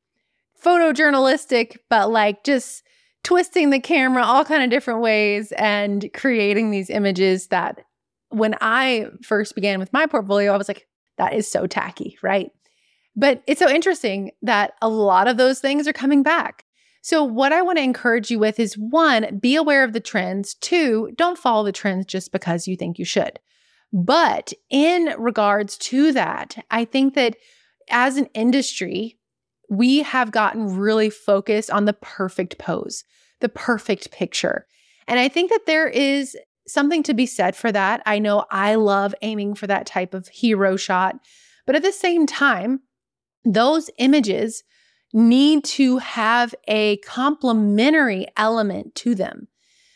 photojournalistic, 0.60 1.76
but 1.88 2.10
like 2.10 2.42
just 2.42 2.82
twisting 3.22 3.70
the 3.70 3.78
camera 3.78 4.24
all 4.24 4.44
kind 4.44 4.64
of 4.64 4.70
different 4.70 5.02
ways 5.02 5.52
and 5.52 6.10
creating 6.14 6.72
these 6.72 6.90
images 6.90 7.46
that 7.46 7.78
when 8.30 8.56
I 8.60 9.06
first 9.22 9.54
began 9.54 9.78
with 9.78 9.92
my 9.92 10.06
portfolio, 10.06 10.52
I 10.52 10.56
was 10.56 10.66
like, 10.66 10.88
that 11.16 11.32
is 11.32 11.48
so 11.48 11.68
tacky, 11.68 12.18
right? 12.22 12.50
But 13.18 13.42
it's 13.48 13.58
so 13.58 13.68
interesting 13.68 14.30
that 14.42 14.74
a 14.80 14.88
lot 14.88 15.26
of 15.26 15.38
those 15.38 15.58
things 15.58 15.88
are 15.88 15.92
coming 15.92 16.22
back. 16.22 16.64
So, 17.02 17.24
what 17.24 17.52
I 17.52 17.62
want 17.62 17.78
to 17.78 17.82
encourage 17.82 18.30
you 18.30 18.38
with 18.38 18.60
is 18.60 18.78
one, 18.78 19.38
be 19.40 19.56
aware 19.56 19.82
of 19.82 19.92
the 19.92 19.98
trends. 19.98 20.54
Two, 20.54 21.10
don't 21.16 21.36
follow 21.36 21.64
the 21.64 21.72
trends 21.72 22.06
just 22.06 22.30
because 22.30 22.68
you 22.68 22.76
think 22.76 22.96
you 22.96 23.04
should. 23.04 23.40
But 23.92 24.52
in 24.70 25.14
regards 25.18 25.76
to 25.78 26.12
that, 26.12 26.64
I 26.70 26.84
think 26.84 27.14
that 27.14 27.36
as 27.90 28.18
an 28.18 28.26
industry, 28.34 29.18
we 29.68 30.02
have 30.02 30.30
gotten 30.30 30.76
really 30.76 31.10
focused 31.10 31.72
on 31.72 31.86
the 31.86 31.94
perfect 31.94 32.58
pose, 32.58 33.02
the 33.40 33.48
perfect 33.48 34.12
picture. 34.12 34.64
And 35.08 35.18
I 35.18 35.26
think 35.26 35.50
that 35.50 35.66
there 35.66 35.88
is 35.88 36.36
something 36.68 37.02
to 37.02 37.14
be 37.14 37.26
said 37.26 37.56
for 37.56 37.72
that. 37.72 38.00
I 38.06 38.20
know 38.20 38.44
I 38.52 38.76
love 38.76 39.12
aiming 39.22 39.56
for 39.56 39.66
that 39.66 39.86
type 39.86 40.14
of 40.14 40.28
hero 40.28 40.76
shot, 40.76 41.16
but 41.66 41.74
at 41.74 41.82
the 41.82 41.92
same 41.92 42.24
time, 42.24 42.80
those 43.52 43.90
images 43.98 44.62
need 45.12 45.64
to 45.64 45.98
have 45.98 46.54
a 46.66 46.98
complementary 46.98 48.26
element 48.36 48.94
to 48.94 49.14
them. 49.14 49.48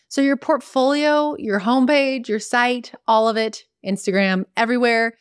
So, 0.08 0.20
your 0.20 0.36
portfolio, 0.36 1.36
your 1.38 1.60
homepage, 1.60 2.28
your 2.28 2.40
site, 2.40 2.92
all 3.06 3.28
of 3.28 3.36
it, 3.36 3.64
Instagram, 3.86 4.44
everywhere, 4.56 5.14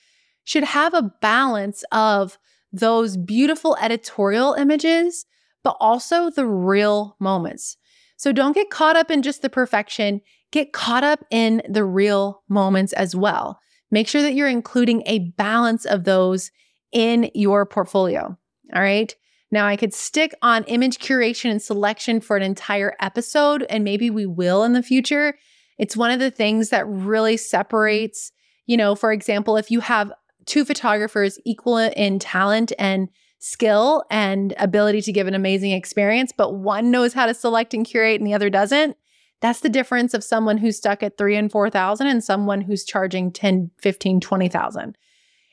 should 0.43 0.63
have 0.63 0.93
a 0.93 1.11
balance 1.21 1.83
of 1.91 2.37
those 2.71 3.17
beautiful 3.17 3.77
editorial 3.81 4.53
images, 4.53 5.25
but 5.63 5.75
also 5.79 6.29
the 6.29 6.45
real 6.45 7.15
moments. 7.19 7.77
So 8.17 8.31
don't 8.31 8.53
get 8.53 8.69
caught 8.69 8.95
up 8.95 9.09
in 9.09 9.23
just 9.23 9.41
the 9.41 9.49
perfection, 9.49 10.21
get 10.51 10.73
caught 10.73 11.03
up 11.03 11.25
in 11.31 11.61
the 11.67 11.83
real 11.83 12.43
moments 12.47 12.93
as 12.93 13.15
well. 13.15 13.59
Make 13.89 14.07
sure 14.07 14.21
that 14.21 14.35
you're 14.35 14.47
including 14.47 15.03
a 15.05 15.31
balance 15.37 15.85
of 15.85 16.03
those 16.03 16.51
in 16.91 17.29
your 17.33 17.65
portfolio. 17.65 18.37
All 18.73 18.81
right. 18.81 19.13
Now, 19.51 19.67
I 19.67 19.75
could 19.75 19.93
stick 19.93 20.33
on 20.41 20.63
image 20.65 20.99
curation 20.99 21.51
and 21.51 21.61
selection 21.61 22.21
for 22.21 22.37
an 22.37 22.43
entire 22.43 22.95
episode, 23.01 23.65
and 23.69 23.83
maybe 23.83 24.09
we 24.09 24.25
will 24.25 24.63
in 24.63 24.73
the 24.73 24.83
future. 24.83 25.37
It's 25.77 25.97
one 25.97 26.11
of 26.11 26.19
the 26.19 26.31
things 26.31 26.69
that 26.69 26.87
really 26.87 27.35
separates, 27.35 28.31
you 28.65 28.77
know, 28.77 28.95
for 28.95 29.11
example, 29.11 29.57
if 29.57 29.69
you 29.69 29.81
have 29.81 30.13
two 30.45 30.63
photographers 30.63 31.37
equal 31.45 31.77
in 31.77 32.19
talent 32.19 32.71
and 32.79 33.09
skill 33.39 34.03
and 34.09 34.53
ability 34.57 35.01
to 35.01 35.11
give 35.11 35.27
an 35.27 35.33
amazing 35.33 35.71
experience, 35.71 36.31
but 36.35 36.55
one 36.55 36.91
knows 36.91 37.13
how 37.13 37.25
to 37.25 37.33
select 37.33 37.73
and 37.73 37.85
curate 37.85 38.21
and 38.21 38.27
the 38.27 38.33
other 38.33 38.49
doesn't. 38.49 38.95
That's 39.41 39.61
the 39.61 39.69
difference 39.69 40.13
of 40.13 40.23
someone 40.23 40.59
who's 40.59 40.77
stuck 40.77 41.01
at 41.01 41.17
three 41.17 41.35
and 41.35 41.51
4,000 41.51 42.05
and 42.05 42.23
someone 42.23 42.61
who's 42.61 42.85
charging 42.85 43.31
10, 43.31 43.71
15, 43.79 44.21
20,000. 44.21 44.97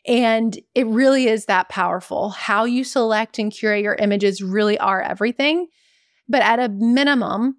And 0.06 0.58
it 0.74 0.86
really 0.86 1.26
is 1.26 1.46
that 1.46 1.68
powerful. 1.68 2.30
How 2.30 2.64
you 2.64 2.84
select 2.84 3.38
and 3.38 3.52
curate 3.52 3.82
your 3.82 3.94
images 3.94 4.42
really 4.42 4.78
are 4.78 5.02
everything. 5.02 5.68
But 6.28 6.42
at 6.42 6.60
a 6.60 6.68
minimum, 6.68 7.56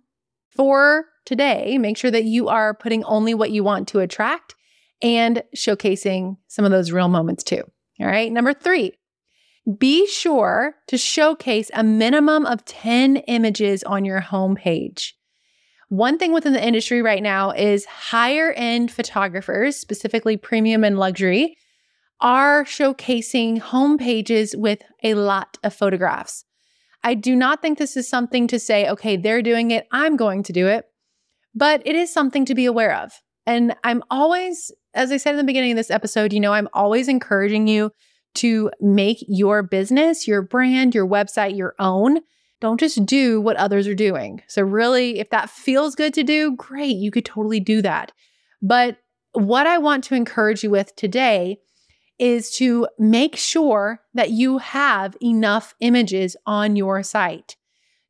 for 0.56 1.06
today, 1.26 1.78
make 1.78 1.98
sure 1.98 2.12
that 2.12 2.26
you 2.26 2.50
are 2.50 2.74
putting 2.74 3.04
only 3.04 3.34
what 3.34 3.52
you 3.52 3.64
want 3.64 3.88
to 3.90 4.00
attract 4.00 4.56
and 5.02 5.44
showcasing 5.56 6.38
some 6.48 6.66
of 6.66 6.72
those 6.72 6.92
real 6.92 7.08
moments 7.08 7.44
too. 7.44 7.64
All 8.00 8.08
right. 8.08 8.32
Number 8.32 8.54
three, 8.54 8.94
be 9.78 10.08
sure 10.08 10.76
to 10.88 10.98
showcase 10.98 11.70
a 11.74 11.84
minimum 11.84 12.46
of 12.46 12.66
10 12.66 13.18
images 13.18 13.84
on 13.84 14.06
your 14.06 14.22
homepage. 14.22 15.14
One 15.90 16.18
thing 16.18 16.34
within 16.34 16.54
the 16.54 16.66
industry 16.66 17.02
right 17.02 17.22
now 17.22 17.52
is 17.52 17.86
higher 17.86 18.52
end 18.52 18.92
photographers, 18.92 19.76
specifically 19.76 20.38
premium 20.38 20.84
and 20.84 21.00
luxury, 21.00 21.58
are 22.22 22.66
showcasing 22.66 23.60
homepages 23.62 24.58
with 24.58 24.82
a 25.04 25.14
lot 25.14 25.58
of 25.64 25.74
photographs. 25.74 26.44
I 27.04 27.14
do 27.14 27.36
not 27.36 27.62
think 27.62 27.78
this 27.78 27.96
is 27.96 28.10
something 28.10 28.48
to 28.48 28.60
say, 28.60 28.88
okay, 28.90 29.16
they're 29.16 29.42
doing 29.42 29.72
it, 29.72 29.88
I'm 29.92 30.18
going 30.18 30.44
to 30.44 30.54
do 30.54 30.68
it, 30.68 30.86
but 31.56 31.82
it 31.86 31.96
is 31.96 32.12
something 32.12 32.46
to 32.46 32.56
be 32.56 32.66
aware 32.66 32.96
of. 32.96 33.12
And 33.46 33.76
I'm 33.84 34.04
always, 34.12 34.72
as 34.94 35.12
I 35.12 35.18
said 35.18 35.32
in 35.32 35.38
the 35.38 35.44
beginning 35.44 35.72
of 35.72 35.78
this 35.78 35.92
episode, 35.92 36.34
you 36.34 36.40
know, 36.40 36.54
I'm 36.54 36.68
always 36.74 37.08
encouraging 37.08 37.68
you 37.68 37.92
to 38.36 38.70
make 38.80 39.24
your 39.28 39.64
business, 39.64 40.28
your 40.28 40.42
brand, 40.42 40.94
your 40.94 41.08
website 41.08 41.58
your 41.58 41.74
own. 41.80 42.20
Don't 42.62 42.80
just 42.80 43.06
do 43.06 43.40
what 43.40 43.56
others 43.56 43.88
are 43.88 43.96
doing. 43.96 44.44
So, 44.48 44.62
really, 44.62 45.20
if 45.20 45.30
that 45.30 45.50
feels 45.50 45.96
good 45.96 46.14
to 46.16 46.24
do, 46.24 46.56
great, 46.56 46.98
you 46.98 47.10
could 47.10 47.26
totally 47.26 47.60
do 47.60 47.82
that. 47.82 48.12
But 48.62 48.98
what 49.32 49.66
I 49.66 49.78
want 49.78 50.04
to 50.06 50.16
encourage 50.16 50.64
you 50.64 50.70
with 50.70 50.96
today 50.96 51.58
is 52.20 52.52
to 52.52 52.88
make 52.98 53.36
sure 53.36 54.02
that 54.14 54.32
you 54.32 54.58
have 54.58 55.16
enough 55.22 55.74
images 55.80 56.36
on 56.46 56.76
your 56.76 57.02
site. 57.02 57.56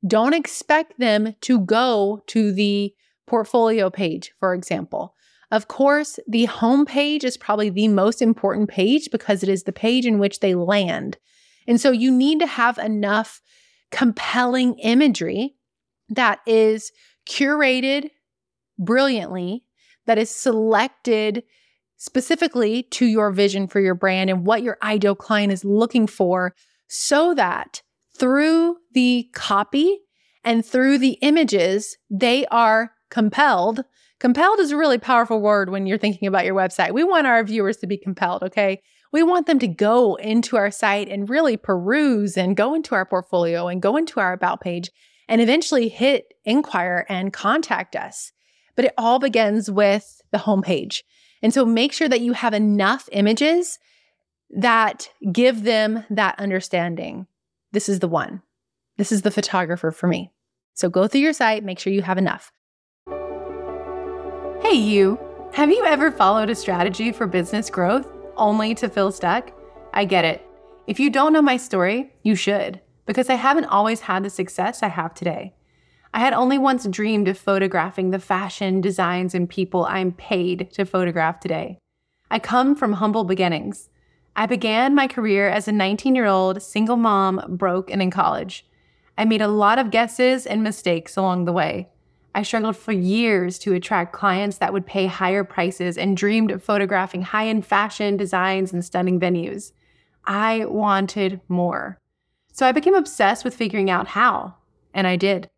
Don't 0.05 0.33
expect 0.33 0.99
them 0.99 1.35
to 1.41 1.59
go 1.59 2.23
to 2.27 2.51
the 2.51 2.93
portfolio 3.27 3.89
page, 3.89 4.33
for 4.39 4.53
example. 4.53 5.15
Of 5.51 5.67
course, 5.67 6.19
the 6.27 6.45
home 6.45 6.85
page 6.85 7.23
is 7.23 7.37
probably 7.37 7.69
the 7.69 7.87
most 7.87 8.21
important 8.21 8.69
page 8.69 9.09
because 9.11 9.43
it 9.43 9.49
is 9.49 9.63
the 9.63 9.71
page 9.71 10.05
in 10.05 10.19
which 10.19 10.39
they 10.39 10.55
land. 10.55 11.17
And 11.67 11.79
so 11.81 11.91
you 11.91 12.11
need 12.11 12.39
to 12.39 12.47
have 12.47 12.77
enough 12.77 13.41
compelling 13.91 14.77
imagery 14.79 15.55
that 16.09 16.39
is 16.45 16.91
curated 17.27 18.09
brilliantly, 18.77 19.63
that 20.05 20.17
is 20.17 20.29
selected 20.29 21.43
specifically 21.99 22.83
to 22.83 23.05
your 23.05 23.29
vision 23.29 23.67
for 23.67 23.79
your 23.79 23.93
brand 23.93 24.29
and 24.29 24.45
what 24.45 24.63
your 24.63 24.77
ideal 24.81 25.15
client 25.15 25.53
is 25.53 25.63
looking 25.63 26.07
for, 26.07 26.55
so 26.87 27.35
that 27.35 27.83
through 28.17 28.77
the 28.93 29.29
copy 29.33 29.99
and 30.43 30.65
through 30.65 30.97
the 30.97 31.17
images, 31.21 31.97
they 32.09 32.45
are 32.47 32.91
compelled. 33.11 33.83
Compelled 34.19 34.59
is 34.59 34.71
a 34.71 34.77
really 34.77 34.97
powerful 34.97 35.41
word 35.41 35.69
when 35.69 35.85
you're 35.85 35.97
thinking 35.97 36.27
about 36.27 36.45
your 36.45 36.55
website. 36.55 36.93
We 36.93 37.03
want 37.03 37.27
our 37.27 37.43
viewers 37.43 37.77
to 37.77 37.87
be 37.87 37.97
compelled, 37.97 38.43
okay? 38.43 38.81
We 39.11 39.23
want 39.23 39.47
them 39.47 39.59
to 39.59 39.67
go 39.67 40.15
into 40.15 40.55
our 40.55 40.71
site 40.71 41.09
and 41.09 41.29
really 41.29 41.57
peruse 41.57 42.37
and 42.37 42.55
go 42.55 42.73
into 42.73 42.95
our 42.95 43.05
portfolio 43.05 43.67
and 43.67 43.81
go 43.81 43.97
into 43.97 44.19
our 44.19 44.33
about 44.33 44.61
page 44.61 44.89
and 45.27 45.41
eventually 45.41 45.89
hit 45.89 46.33
inquire 46.45 47.05
and 47.09 47.33
contact 47.33 47.95
us. 47.95 48.31
But 48.75 48.85
it 48.85 48.93
all 48.97 49.19
begins 49.19 49.69
with 49.69 50.21
the 50.31 50.37
homepage. 50.39 51.01
And 51.41 51.53
so 51.53 51.65
make 51.65 51.93
sure 51.93 52.09
that 52.09 52.21
you 52.21 52.33
have 52.33 52.53
enough 52.53 53.07
images 53.11 53.79
that 54.49 55.09
give 55.31 55.63
them 55.63 56.03
that 56.09 56.39
understanding. 56.39 57.27
This 57.71 57.87
is 57.87 57.99
the 57.99 58.07
one. 58.07 58.41
This 58.97 59.11
is 59.11 59.21
the 59.21 59.31
photographer 59.31 59.91
for 59.91 60.07
me. 60.07 60.31
So 60.73 60.89
go 60.89 61.07
through 61.07 61.21
your 61.21 61.33
site, 61.33 61.63
make 61.63 61.79
sure 61.79 61.93
you 61.93 62.01
have 62.01 62.17
enough. 62.17 62.51
Hey, 64.61 64.75
you. 64.75 65.19
Have 65.53 65.69
you 65.69 65.83
ever 65.85 66.11
followed 66.11 66.49
a 66.49 66.55
strategy 66.55 67.11
for 67.11 67.25
business 67.25 67.69
growth 67.69 68.07
only 68.35 68.75
to 68.75 68.89
feel 68.89 69.11
stuck? 69.11 69.51
I 69.93 70.05
get 70.05 70.25
it. 70.25 70.45
If 70.87 70.99
you 70.99 71.09
don't 71.09 71.33
know 71.33 71.41
my 71.41 71.57
story, 71.57 72.13
you 72.23 72.35
should, 72.35 72.81
because 73.05 73.29
I 73.29 73.35
haven't 73.35 73.65
always 73.65 74.01
had 74.01 74.23
the 74.23 74.29
success 74.29 74.83
I 74.83 74.89
have 74.89 75.13
today. 75.13 75.53
I 76.13 76.19
had 76.19 76.33
only 76.33 76.57
once 76.57 76.87
dreamed 76.87 77.27
of 77.27 77.37
photographing 77.37 78.09
the 78.09 78.19
fashion, 78.19 78.81
designs, 78.81 79.35
and 79.35 79.49
people 79.49 79.85
I'm 79.85 80.11
paid 80.11 80.69
to 80.73 80.85
photograph 80.85 81.39
today. 81.39 81.77
I 82.31 82.39
come 82.39 82.75
from 82.75 82.93
humble 82.93 83.23
beginnings. 83.23 83.89
I 84.35 84.45
began 84.45 84.95
my 84.95 85.07
career 85.07 85.49
as 85.49 85.67
a 85.67 85.71
19 85.71 86.15
year 86.15 86.25
old 86.25 86.61
single 86.61 86.97
mom, 86.97 87.43
broke 87.49 87.91
and 87.91 88.01
in 88.01 88.09
college. 88.11 88.65
I 89.17 89.25
made 89.25 89.41
a 89.41 89.47
lot 89.47 89.77
of 89.77 89.91
guesses 89.91 90.45
and 90.45 90.63
mistakes 90.63 91.17
along 91.17 91.45
the 91.45 91.53
way. 91.53 91.89
I 92.33 92.43
struggled 92.43 92.77
for 92.77 92.91
years 92.91 93.59
to 93.59 93.73
attract 93.73 94.13
clients 94.13 94.57
that 94.57 94.71
would 94.71 94.85
pay 94.85 95.07
higher 95.07 95.43
prices 95.43 95.97
and 95.97 96.15
dreamed 96.15 96.51
of 96.51 96.63
photographing 96.63 97.23
high 97.23 97.47
end 97.47 97.65
fashion, 97.65 98.17
designs, 98.17 98.71
and 98.71 98.85
stunning 98.85 99.19
venues. 99.19 99.73
I 100.25 100.65
wanted 100.65 101.41
more. 101.47 101.99
So 102.53 102.65
I 102.65 102.71
became 102.71 102.95
obsessed 102.95 103.43
with 103.43 103.55
figuring 103.55 103.89
out 103.89 104.07
how, 104.07 104.55
and 104.93 105.05
I 105.05 105.15
did. 105.15 105.49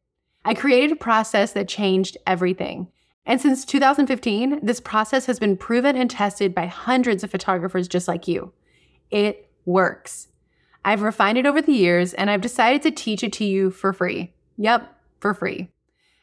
I 0.44 0.54
created 0.54 0.92
a 0.92 0.96
process 0.96 1.54
that 1.54 1.68
changed 1.68 2.18
everything. 2.26 2.88
And 3.26 3.40
since 3.40 3.64
2015, 3.66 4.60
this 4.66 4.80
process 4.80 5.28
has 5.28 5.40
been 5.40 5.56
proven 5.56 5.96
and 5.96 6.10
tested 6.10 6.56
by 6.56 6.66
hundreds 6.66 7.24
of 7.24 7.32
photographers 7.32 7.88
just 7.88 8.08
like 8.08 8.28
you. 8.28 8.52
It 9.12 9.50
works. 9.66 10.28
I've 10.84 11.04
refined 11.04 11.38
it 11.38 11.46
over 11.46 11.62
the 11.62 11.74
years 11.74 12.14
and 12.14 12.30
I've 12.30 12.42
decided 12.42 12.82
to 12.84 12.92
teach 12.92 13.24
it 13.24 13.34
to 13.34 13.46
you 13.46 13.70
for 13.70 13.94
free. 13.94 14.34
Yep, 14.58 14.92
for 15.20 15.34
free. 15.34 15.70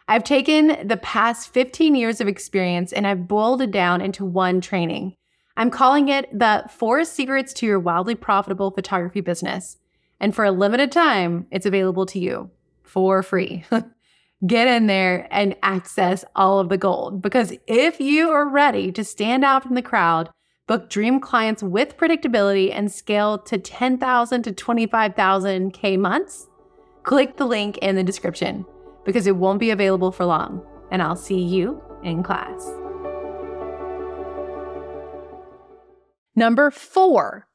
I've 0.09 0.25
taken 0.25 0.89
the 0.89 0.97
past 0.97 1.53
15 1.53 1.95
years 1.95 2.21
of 2.21 2.27
experience 2.29 2.93
and 2.93 3.07
I've 3.07 3.29
boiled 3.29 3.63
it 3.63 3.71
down 3.71 4.01
into 4.01 4.25
one 4.25 4.61
training. 4.61 5.15
I'm 5.57 5.71
calling 5.71 6.09
it 6.09 6.37
the 6.37 6.65
Four 6.71 7.05
Secrets 7.05 7.53
to 7.55 7.67
Your 7.67 7.79
Wildly 7.79 8.15
Profitable 8.15 8.71
Photography 8.71 9.21
Business. 9.21 9.77
And 10.19 10.35
for 10.35 10.45
a 10.45 10.51
limited 10.51 10.91
time, 10.91 11.47
it's 11.51 11.67
available 11.67 12.07
to 12.07 12.19
you 12.19 12.51
for 12.83 13.23
free. 13.23 13.65
get 14.47 14.69
in 14.69 14.87
there 14.87 15.27
and 15.31 15.57
access 15.63 16.25
all 16.37 16.59
of 16.59 16.69
the 16.69 16.79
gold. 16.79 17.21
Because 17.21 17.53
if 17.67 18.01
you 18.01 18.31
are 18.31 18.49
ready 18.49 18.93
to 18.93 19.05
stand 19.05 19.45
out 19.45 19.65
from 19.65 19.75
the 19.75 19.83
crowd, 19.83 20.31
book 20.67 20.89
dream 20.89 21.19
clients 21.19 21.63
with 21.63 21.97
predictability, 21.97 22.73
and 22.73 22.93
scale 22.93 23.39
to 23.39 23.59
10,000 23.59 24.43
to 24.43 24.53
25,000 24.53 25.73
K 25.73 25.97
months, 25.97 26.47
click 27.03 27.37
the 27.37 27.47
link 27.47 27.79
in 27.79 27.97
the 27.97 28.05
description 28.05 28.65
because 29.05 29.27
it 29.27 29.37
won't 29.37 29.59
be 29.59 29.71
available 29.71 30.13
for 30.13 30.27
long. 30.27 30.65
And 30.91 31.03
I'll 31.03 31.17
see 31.17 31.43
you 31.43 31.83
in 32.05 32.23
class. 32.23 32.71
Number 36.37 36.71
four, 36.71 37.49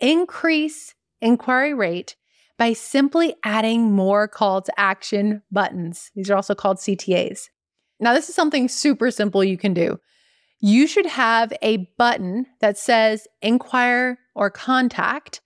increase 0.00 0.94
inquiry 1.20 1.74
rate 1.74 2.16
by 2.58 2.72
simply 2.72 3.36
adding 3.44 3.92
more 3.92 4.26
call 4.28 4.60
to 4.60 4.80
action 4.80 5.42
buttons. 5.50 6.10
These 6.14 6.30
are 6.30 6.36
also 6.36 6.54
called 6.54 6.78
CTAs. 6.78 7.48
Now, 8.00 8.12
this 8.12 8.28
is 8.28 8.34
something 8.34 8.68
super 8.68 9.10
simple 9.10 9.42
you 9.42 9.56
can 9.56 9.72
do. 9.74 9.98
You 10.60 10.86
should 10.86 11.06
have 11.06 11.52
a 11.62 11.88
button 11.96 12.46
that 12.60 12.76
says 12.76 13.26
inquire 13.40 14.18
or 14.34 14.50
contact 14.50 15.40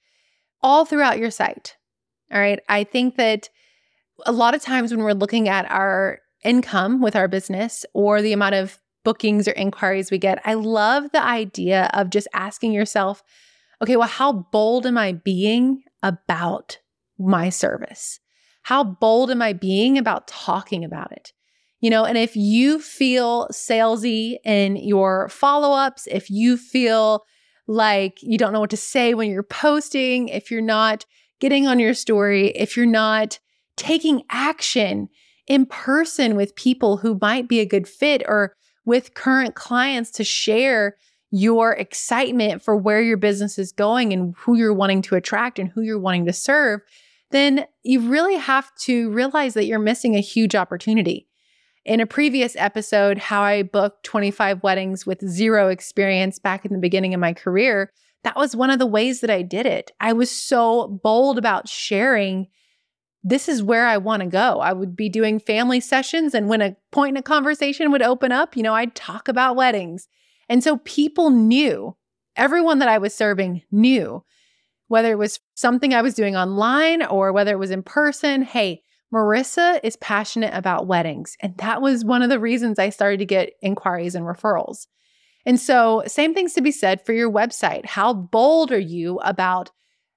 all 0.63 0.85
throughout 0.85 1.19
your 1.19 1.31
site. 1.31 1.77
All 2.33 2.41
right. 2.41 2.61
I 2.69 2.85
think 2.85 3.17
that 3.17 3.51
a 4.25 4.33
lot 4.33 4.55
of 4.55 4.63
times 4.63 4.91
when 4.91 5.03
we're 5.03 5.13
looking 5.13 5.49
at 5.49 5.71
our 5.71 6.21
income 6.45 7.03
with 7.03 7.15
our 7.15 7.29
business 7.29 7.85
or 7.93 8.23
the 8.23 8.33
amount 8.33 8.55
of 8.55 8.79
bookings 9.05 9.47
or 9.47 9.53
inquiries 9.53 10.11
we 10.11 10.19
get, 10.19 10.41
I 10.47 10.55
love 10.55 11.13
the 11.13 11.23
idea 11.23 11.91
of 11.93 12.09
just 12.09 12.29
asking 12.33 12.73
yourself, 12.73 13.23
okay, 13.83 13.97
well, 13.97 14.09
how 14.09 14.33
bold 14.33 14.87
am 14.87 14.97
I 14.97 15.13
being 15.13 15.83
about 16.03 16.79
my 17.19 17.49
service? 17.49 18.19
How 18.63 18.85
bold 18.85 19.31
am 19.31 19.43
I 19.43 19.53
being 19.53 19.99
about 19.99 20.29
talking 20.29 20.85
about 20.85 21.13
it? 21.13 21.33
You 21.81 21.91
know, 21.91 22.05
and 22.05 22.17
if 22.17 22.37
you 22.37 22.79
feel 22.79 23.49
salesy 23.53 24.37
in 24.45 24.77
your 24.77 25.29
follow 25.29 25.77
ups, 25.77 26.07
if 26.11 26.31
you 26.31 26.57
feel 26.57 27.25
like 27.67 28.19
you 28.23 28.39
don't 28.39 28.53
know 28.53 28.61
what 28.61 28.71
to 28.71 28.77
say 28.77 29.15
when 29.15 29.31
you're 29.31 29.43
posting, 29.43 30.29
if 30.29 30.51
you're 30.51 30.61
not 30.61 31.05
getting 31.41 31.67
on 31.67 31.81
your 31.81 31.95
story, 31.95 32.49
if 32.51 32.77
you're 32.77 32.87
not 32.87 33.41
taking 33.77 34.23
action 34.31 35.09
in 35.49 35.67
person 35.67 36.37
with 36.37 36.55
people 36.55 36.99
who 36.99 37.19
might 37.21 37.49
be 37.49 37.59
a 37.59 37.67
good 37.67 37.89
fit 37.89 38.23
or 38.27 38.55
with 38.85 39.15
current 39.15 39.55
clients 39.55 40.11
to 40.13 40.25
share 40.25 40.97
your 41.33 41.73
excitement 41.73 42.63
for 42.63 42.77
where 42.77 43.01
your 43.01 43.17
business 43.17 43.59
is 43.59 43.73
going 43.73 44.13
and 44.13 44.35
who 44.37 44.55
you're 44.57 44.75
wanting 44.75 45.01
to 45.03 45.17
attract 45.17 45.59
and 45.59 45.71
who 45.71 45.81
you're 45.81 45.99
wanting 45.99 46.27
to 46.27 46.33
serve, 46.33 46.81
then 47.31 47.65
you 47.83 48.01
really 48.01 48.37
have 48.37 48.73
to 48.77 49.11
realize 49.11 49.55
that 49.55 49.65
you're 49.65 49.79
missing 49.79 50.15
a 50.15 50.21
huge 50.21 50.55
opportunity. 50.55 51.27
In 51.85 52.01
a 52.01 52.07
previous 52.07 52.55
episode, 52.57 53.17
how 53.17 53.43
I 53.43 53.63
booked 53.63 54.05
25 54.05 54.63
weddings 54.63 55.07
with 55.07 55.27
zero 55.27 55.69
experience 55.69 56.39
back 56.39 56.67
in 56.67 56.73
the 56.73 56.79
beginning 56.79 57.15
of 57.15 57.21
my 57.21 57.33
career, 57.33 57.91
that 58.25 58.37
was 58.37 58.55
one 58.55 58.71
of 58.71 58.79
the 58.79 58.87
ways 58.87 59.21
that 59.21 59.31
I 59.31 59.41
did 59.41 59.65
it. 59.65 59.91
I 59.99 60.13
was 60.13 60.31
so 60.31 61.01
bold 61.03 61.39
about 61.39 61.67
sharing 61.67 62.47
this 63.25 63.49
is 63.49 63.63
where 63.63 63.87
I 63.87 63.99
want 63.99 64.23
to 64.23 64.29
go. 64.29 64.61
I 64.61 64.73
would 64.73 64.97
be 64.97 65.09
doing 65.09 65.39
family 65.39 65.81
sessions, 65.81 66.35
and 66.35 66.49
when 66.49 66.61
a 66.61 66.77
point 66.91 67.11
in 67.11 67.17
a 67.17 67.23
conversation 67.23 67.91
would 67.93 68.03
open 68.03 68.33
up, 68.33 68.57
you 68.57 68.63
know, 68.63 68.75
I'd 68.75 68.95
talk 68.95 69.29
about 69.29 69.57
weddings. 69.57 70.09
And 70.53 70.63
so 70.63 70.77
people 70.85 71.31
knew, 71.31 71.97
everyone 72.37 72.79
that 72.81 72.89
I 72.91 72.99
was 72.99 73.15
serving 73.15 73.63
knew 73.73 74.23
whether 74.89 75.11
it 75.11 75.17
was 75.17 75.41
something 75.55 75.95
I 75.95 76.03
was 76.03 76.13
doing 76.13 76.37
online 76.37 77.03
or 77.03 77.33
whether 77.33 77.53
it 77.53 77.59
was 77.59 77.71
in 77.71 77.83
person. 77.83 78.43
Hey, 78.43 78.83
Marissa 79.15 79.81
is 79.83 79.97
passionate 79.97 80.53
about 80.53 80.87
weddings. 80.87 81.39
And 81.41 81.57
that 81.57 81.81
was 81.81 82.05
one 82.05 82.21
of 82.21 82.29
the 82.29 82.39
reasons 82.39 82.79
I 82.79 82.91
started 82.91 83.17
to 83.21 83.25
get 83.25 83.55
inquiries 83.63 84.15
and 84.15 84.27
referrals. 84.27 84.89
And 85.47 85.59
so, 85.59 86.03
same 86.07 86.35
things 86.35 86.53
to 86.53 86.61
be 86.61 86.71
said 86.71 87.01
for 87.01 87.15
your 87.15 87.33
website. 87.33 87.87
How 87.87 88.13
bold 88.13 88.73
are 88.73 88.79
you 88.79 89.21
about 89.21 89.71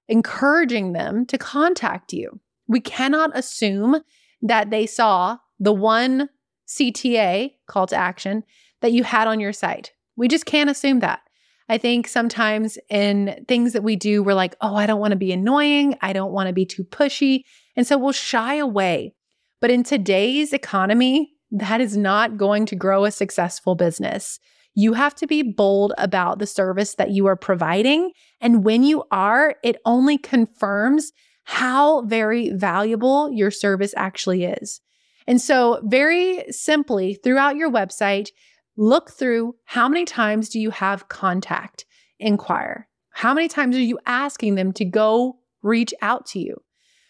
encouraging 0.10 0.92
them 0.92 1.26
to 1.28 1.38
contact 1.38 2.12
you? 2.12 2.42
We 2.68 2.82
cannot 2.82 3.32
assume 3.38 4.02
that 4.42 4.70
they 4.70 4.86
saw 4.86 5.38
the 5.62 5.72
one 5.72 6.28
CTA 6.68 7.54
call 7.68 7.88
to 7.88 7.96
action 7.96 8.44
that 8.82 8.92
you 8.92 9.06
had 9.06 9.30
on 9.30 9.40
your 9.40 9.54
site. 9.54 9.94
We 10.16 10.28
just 10.28 10.46
can't 10.46 10.70
assume 10.70 11.00
that. 11.00 11.22
I 11.68 11.78
think 11.78 12.08
sometimes 12.08 12.78
in 12.90 13.44
things 13.48 13.74
that 13.74 13.84
we 13.84 13.96
do, 13.96 14.22
we're 14.22 14.36
like, 14.36 14.56
oh, 14.62 14.76
I 14.76 14.86
don't 14.86 15.00
want 15.00 15.12
to 15.12 15.18
be 15.18 15.32
annoying. 15.32 15.98
I 16.02 16.14
don't 16.14 16.32
want 16.32 16.48
to 16.48 16.54
be 16.54 16.66
too 16.66 16.84
pushy. 16.84 17.42
And 17.76 17.88
so 17.88 17.98
we'll 17.98 18.12
shy 18.12 18.56
away. 18.56 19.16
But 19.62 19.72
in 19.72 19.84
today's 19.84 20.54
economy, 20.54 21.32
that 21.52 21.82
is 21.82 21.98
not 21.98 22.38
going 22.38 22.66
to 22.68 22.76
grow 22.76 23.06
a 23.06 23.12
successful 23.12 23.76
business. 23.76 24.40
You 24.76 24.94
have 24.94 25.16
to 25.16 25.28
be 25.28 25.42
bold 25.42 25.94
about 25.98 26.40
the 26.40 26.46
service 26.46 26.96
that 26.96 27.12
you 27.12 27.26
are 27.28 27.38
providing. 27.38 28.12
And 28.42 28.64
when 28.64 28.84
you 28.84 29.04
are, 29.10 29.56
it 29.64 29.78
only 29.86 30.18
confirms 30.18 31.12
how 31.46 32.02
very 32.02 32.52
valuable 32.52 33.32
your 33.32 33.52
service 33.52 33.94
actually 33.96 34.44
is. 34.44 34.82
And 35.28 35.42
so, 35.42 35.80
very 35.84 36.44
simply, 36.52 37.16
throughout 37.16 37.56
your 37.56 37.72
website, 37.72 38.30
look 38.78 39.12
through 39.12 39.56
how 39.66 39.88
many 39.88 40.06
times 40.06 40.50
do 40.50 40.60
you 40.60 40.72
have 40.72 41.08
contact 41.08 41.86
inquire? 42.20 42.88
How 43.12 43.34
many 43.34 43.48
times 43.48 43.76
are 43.76 43.82
you 43.82 44.00
asking 44.06 44.56
them 44.56 44.74
to 44.74 44.86
go 44.86 45.38
reach 45.62 45.94
out 46.02 46.26
to 46.28 46.40
you? 46.40 46.58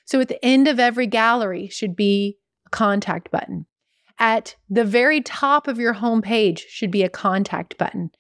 So, 0.06 0.20
at 0.22 0.28
the 0.28 0.44
end 0.46 0.68
of 0.68 0.80
every 0.80 1.08
gallery 1.08 1.68
should 1.68 1.96
be 1.96 2.38
a 2.68 2.70
contact 2.70 3.32
button. 3.32 3.66
At 4.20 4.56
the 4.70 4.86
very 4.86 5.22
top 5.22 5.68
of 5.68 5.80
your 5.80 5.96
homepage 5.96 6.60
should 6.70 6.92
be 6.92 7.04
a 7.04 7.10
contact 7.10 7.78
button. 7.78 8.12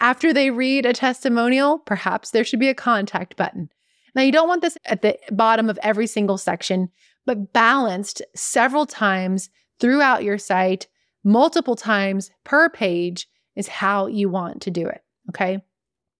After 0.00 0.32
they 0.32 0.50
read 0.50 0.84
a 0.84 0.92
testimonial, 0.92 1.78
perhaps 1.78 2.30
there 2.30 2.44
should 2.44 2.60
be 2.60 2.68
a 2.68 2.74
contact 2.74 3.36
button. 3.36 3.70
Now, 4.14 4.22
you 4.22 4.32
don't 4.32 4.48
want 4.48 4.62
this 4.62 4.76
at 4.84 5.02
the 5.02 5.18
bottom 5.30 5.70
of 5.70 5.78
every 5.82 6.06
single 6.06 6.38
section, 6.38 6.90
but 7.24 7.52
balanced 7.52 8.22
several 8.34 8.86
times 8.86 9.50
throughout 9.80 10.24
your 10.24 10.38
site, 10.38 10.88
multiple 11.24 11.76
times 11.76 12.30
per 12.44 12.68
page 12.68 13.28
is 13.56 13.68
how 13.68 14.06
you 14.06 14.28
want 14.28 14.62
to 14.62 14.70
do 14.70 14.86
it. 14.86 15.02
Okay. 15.30 15.62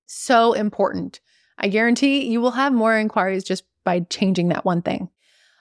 So 0.07 0.53
important. 0.53 1.21
I 1.59 1.69
guarantee 1.69 2.27
you 2.27 2.41
will 2.41 2.53
have 2.53 2.73
more 2.73 2.97
inquiries 2.97 3.45
just 3.45 3.65
by 3.85 4.01
changing 4.01 4.49
that 4.49 4.65
one 4.65 4.83
thing. 4.83 5.09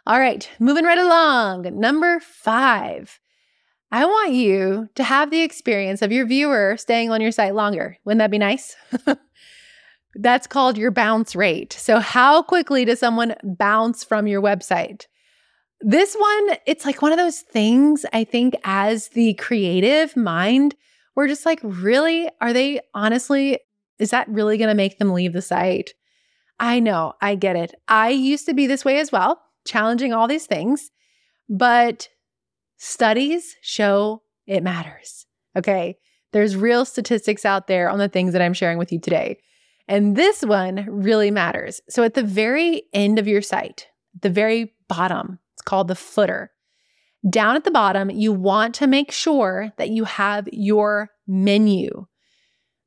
All 0.06 0.20
right, 0.20 0.50
moving 0.60 0.86
right 0.86 0.98
along. 0.98 1.64
Number 1.78 2.20
five, 2.22 3.20
I 3.92 4.06
want 4.06 4.34
you 4.34 4.90
to 4.96 5.04
have 5.04 5.32
the 5.32 5.42
experience 5.42 6.02
of 6.02 6.12
your 6.12 6.26
viewer 6.26 6.76
staying 6.78 7.12
on 7.12 7.20
your 7.20 7.32
site 7.32 7.56
longer. 7.56 7.98
Wouldn't 8.06 8.20
that 8.20 8.32
be 8.32 8.38
nice? 8.38 8.76
That's 10.16 10.48
called 10.48 10.78
your 10.78 10.92
bounce 10.92 11.36
rate. 11.36 11.74
So, 11.74 12.00
how 12.00 12.42
quickly 12.42 12.86
does 12.86 13.00
someone 13.00 13.36
bounce 13.44 14.04
from 14.04 14.28
your 14.28 14.42
website? 14.42 15.08
This 15.82 16.16
one, 16.16 16.58
it's 16.66 16.86
like 16.86 17.02
one 17.02 17.12
of 17.12 17.18
those 17.18 17.42
things 17.42 18.06
I 18.12 18.24
think 18.24 18.56
as 18.64 19.10
the 19.10 19.36
creative 19.36 20.16
mind, 20.18 20.76
we're 21.16 21.28
just 21.28 21.46
like, 21.46 21.60
really? 21.64 22.30
Are 22.42 22.54
they 22.54 22.82
honestly, 22.94 23.60
is 24.00 24.10
that 24.12 24.28
really 24.28 24.58
going 24.58 24.70
to 24.70 24.76
make 24.76 24.98
them 24.98 25.14
leave 25.14 25.34
the 25.34 25.42
site? 25.42 25.92
I 26.60 26.80
know, 26.80 27.14
I 27.22 27.36
get 27.36 27.56
it. 27.56 27.76
I 27.88 28.10
used 28.10 28.48
to 28.48 28.54
be 28.54 28.66
this 28.66 28.84
way 28.84 29.00
as 29.00 29.12
well, 29.12 29.40
challenging 29.66 30.14
all 30.14 30.28
these 30.28 30.48
things. 30.48 30.90
But 31.48 32.10
Studies 32.78 33.56
show 33.62 34.22
it 34.46 34.64
matters. 34.64 35.26
Okay. 35.56 35.98
There's 36.32 36.56
real 36.56 36.86
statistics 36.86 37.46
out 37.46 37.68
there 37.68 37.90
on 37.90 37.98
the 37.98 38.10
things 38.10 38.34
that 38.34 38.42
I'm 38.42 38.54
sharing 38.54 38.78
with 38.78 38.92
you 38.92 39.00
today. 39.00 39.40
And 39.88 40.16
this 40.16 40.44
one 40.44 40.86
really 40.88 41.32
matters. 41.32 41.82
So 41.90 42.04
at 42.04 42.14
the 42.14 42.24
very 42.24 42.84
end 42.94 43.18
of 43.18 43.28
your 43.28 43.42
site, 43.42 43.88
the 44.22 44.30
very 44.30 44.74
bottom, 44.88 45.40
called 45.68 45.88
the 45.88 45.96
footer. 45.96 46.52
Down 47.30 47.56
at 47.56 47.64
the 47.64 47.72
bottom, 47.72 48.10
you 48.10 48.34
want 48.34 48.74
to 48.76 48.88
make 48.88 49.12
sure 49.12 49.72
that 49.78 49.90
you 49.90 50.06
have 50.06 50.48
your 50.52 51.10
menu. 51.28 52.08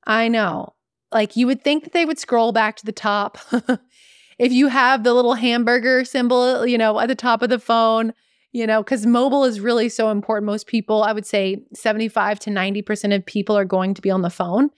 I 0.07 0.29
know. 0.29 0.75
Like 1.13 1.37
you 1.37 1.47
would 1.47 1.63
think 1.63 1.85
that 1.85 1.93
they 1.93 2.05
would 2.05 2.19
scroll 2.19 2.53
back 2.53 2.77
to 2.77 2.87
the 2.87 2.93
top. 2.93 3.39
if 4.39 4.53
you 4.53 4.69
have 4.69 5.05
the 5.05 5.13
little 5.13 5.35
hamburger 5.35 6.05
symbol, 6.05 6.67
you 6.67 6.79
know, 6.79 6.99
at 6.99 7.09
the 7.09 7.15
top 7.15 7.43
of 7.43 7.51
the 7.51 7.59
phone, 7.59 8.15
you 8.53 8.67
know, 8.67 8.83
because 8.83 9.07
mobile 9.07 9.45
is 9.45 9.61
really 9.61 9.89
so 9.89 10.11
important. 10.11 10.47
Most 10.47 10.67
people, 10.67 11.03
I 11.03 11.13
would 11.13 11.27
say 11.27 11.65
75 11.75 12.41
to 12.41 12.51
90% 12.51 13.15
of 13.15 13.27
people 13.27 13.57
are 13.57 13.65
going 13.65 13.95
to 13.95 14.03
be 14.03 14.11
on 14.11 14.23
the 14.23 14.31
phone. 14.31 14.71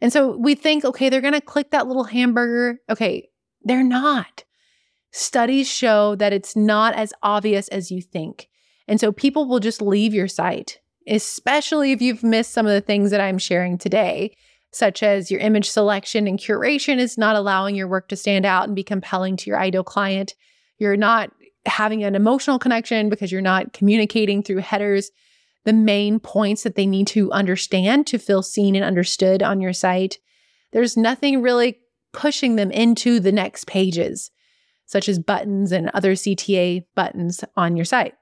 And 0.00 0.12
so 0.12 0.36
we 0.36 0.54
think, 0.54 0.84
okay, 0.84 1.08
they're 1.08 1.20
going 1.20 1.34
to 1.34 1.40
click 1.40 1.70
that 1.70 1.88
little 1.88 2.04
hamburger. 2.04 2.78
Okay, 2.88 3.28
they're 3.62 3.82
not. 3.82 4.44
Studies 5.10 5.68
show 5.68 6.14
that 6.16 6.32
it's 6.32 6.54
not 6.54 6.94
as 6.94 7.12
obvious 7.22 7.68
as 7.68 7.90
you 7.90 8.02
think. 8.02 8.48
And 8.86 9.00
so 9.00 9.12
people 9.12 9.46
will 9.46 9.60
just 9.60 9.82
leave 9.82 10.14
your 10.14 10.28
site, 10.28 10.80
especially 11.06 11.92
if 11.92 12.00
you've 12.00 12.22
missed 12.22 12.52
some 12.52 12.66
of 12.66 12.72
the 12.72 12.80
things 12.80 13.10
that 13.10 13.20
I'm 13.20 13.38
sharing 13.38 13.78
today, 13.78 14.36
such 14.72 15.02
as 15.02 15.30
your 15.30 15.40
image 15.40 15.68
selection 15.68 16.26
and 16.26 16.38
curation 16.38 16.98
is 16.98 17.18
not 17.18 17.36
allowing 17.36 17.74
your 17.74 17.88
work 17.88 18.08
to 18.08 18.16
stand 18.16 18.44
out 18.44 18.66
and 18.66 18.76
be 18.76 18.84
compelling 18.84 19.36
to 19.38 19.50
your 19.50 19.58
ideal 19.58 19.84
client. 19.84 20.34
You're 20.78 20.96
not 20.96 21.30
having 21.66 22.04
an 22.04 22.14
emotional 22.14 22.58
connection 22.58 23.08
because 23.08 23.32
you're 23.32 23.40
not 23.40 23.72
communicating 23.72 24.42
through 24.42 24.58
headers 24.58 25.10
the 25.64 25.72
main 25.72 26.18
points 26.18 26.62
that 26.62 26.76
they 26.76 26.86
need 26.86 27.06
to 27.08 27.30
understand 27.32 28.06
to 28.06 28.18
feel 28.18 28.42
seen 28.42 28.74
and 28.74 28.84
understood 28.84 29.42
on 29.42 29.60
your 29.60 29.72
site. 29.72 30.18
There's 30.72 30.96
nothing 30.96 31.42
really 31.42 31.78
pushing 32.12 32.56
them 32.56 32.70
into 32.70 33.20
the 33.20 33.32
next 33.32 33.66
pages, 33.66 34.30
such 34.88 35.08
as 35.08 35.18
buttons 35.18 35.70
and 35.70 35.90
other 35.90 36.14
CTA 36.14 36.84
buttons 36.96 37.44
on 37.56 37.76
your 37.76 37.84
site. 37.84 38.14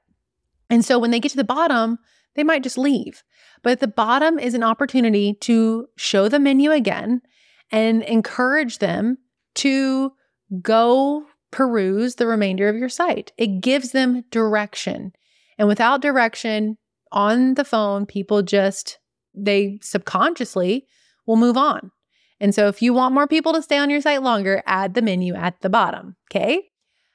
And 0.68 0.84
so 0.84 0.98
when 0.98 1.12
they 1.12 1.20
get 1.20 1.30
to 1.30 1.36
the 1.36 1.44
bottom, 1.44 1.98
they 2.34 2.42
might 2.42 2.64
just 2.64 2.76
leave. 2.76 3.22
But 3.62 3.72
at 3.72 3.80
the 3.80 3.88
bottom 3.88 4.38
is 4.38 4.52
an 4.52 4.64
opportunity 4.64 5.34
to 5.42 5.86
show 5.96 6.28
the 6.28 6.40
menu 6.40 6.72
again 6.72 7.22
and 7.70 8.02
encourage 8.02 8.78
them 8.78 9.18
to 9.54 10.12
go 10.60 11.24
peruse 11.52 12.16
the 12.16 12.26
remainder 12.26 12.68
of 12.68 12.76
your 12.76 12.88
site. 12.88 13.32
It 13.38 13.60
gives 13.60 13.92
them 13.92 14.24
direction. 14.30 15.12
And 15.58 15.68
without 15.68 16.02
direction 16.02 16.78
on 17.12 17.54
the 17.54 17.64
phone, 17.64 18.06
people 18.06 18.42
just, 18.42 18.98
they 19.34 19.78
subconsciously 19.82 20.86
will 21.26 21.36
move 21.36 21.56
on. 21.56 21.92
And 22.40 22.54
so 22.54 22.68
if 22.68 22.82
you 22.82 22.92
want 22.92 23.14
more 23.14 23.26
people 23.26 23.52
to 23.54 23.62
stay 23.62 23.78
on 23.78 23.90
your 23.90 24.00
site 24.00 24.22
longer, 24.22 24.62
add 24.66 24.94
the 24.94 25.02
menu 25.02 25.34
at 25.34 25.60
the 25.60 25.70
bottom. 25.70 26.16
Okay. 26.30 26.70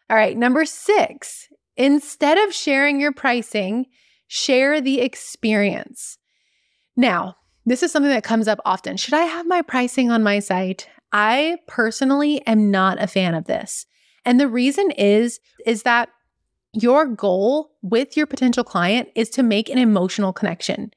All 0.10 0.18
right. 0.18 0.36
Number 0.36 0.66
six, 0.66 1.48
instead 1.78 2.38
of 2.38 2.54
sharing 2.54 3.00
your 3.00 3.14
pricing, 3.14 3.86
share 4.28 4.82
the 4.82 5.02
experience. 5.02 6.18
Now, 6.96 7.36
this 7.66 7.84
is 7.84 7.92
something 7.92 8.12
that 8.12 8.24
comes 8.24 8.48
up 8.48 8.60
often. 8.66 8.98
Should 8.98 9.14
I 9.14 9.24
have 9.24 9.46
my 9.46 9.62
pricing 9.62 10.10
on 10.10 10.24
my 10.24 10.40
site? 10.40 10.90
I 11.12 11.58
personally 11.68 12.46
am 12.48 12.72
not 12.72 13.02
a 13.02 13.08
fan 13.08 13.36
of 13.36 13.46
this. 13.46 13.86
And 14.26 14.40
the 14.40 14.48
reason 14.48 14.92
is 14.92 15.40
is 15.66 15.84
that 15.84 16.10
your 16.74 17.06
goal 17.06 17.72
with 17.82 18.16
your 18.16 18.26
potential 18.26 18.64
client 18.64 19.10
is 19.16 19.30
to 19.32 19.44
make 19.44 19.70
an 19.70 19.78
emotional 19.78 20.32
connection. 20.32 20.92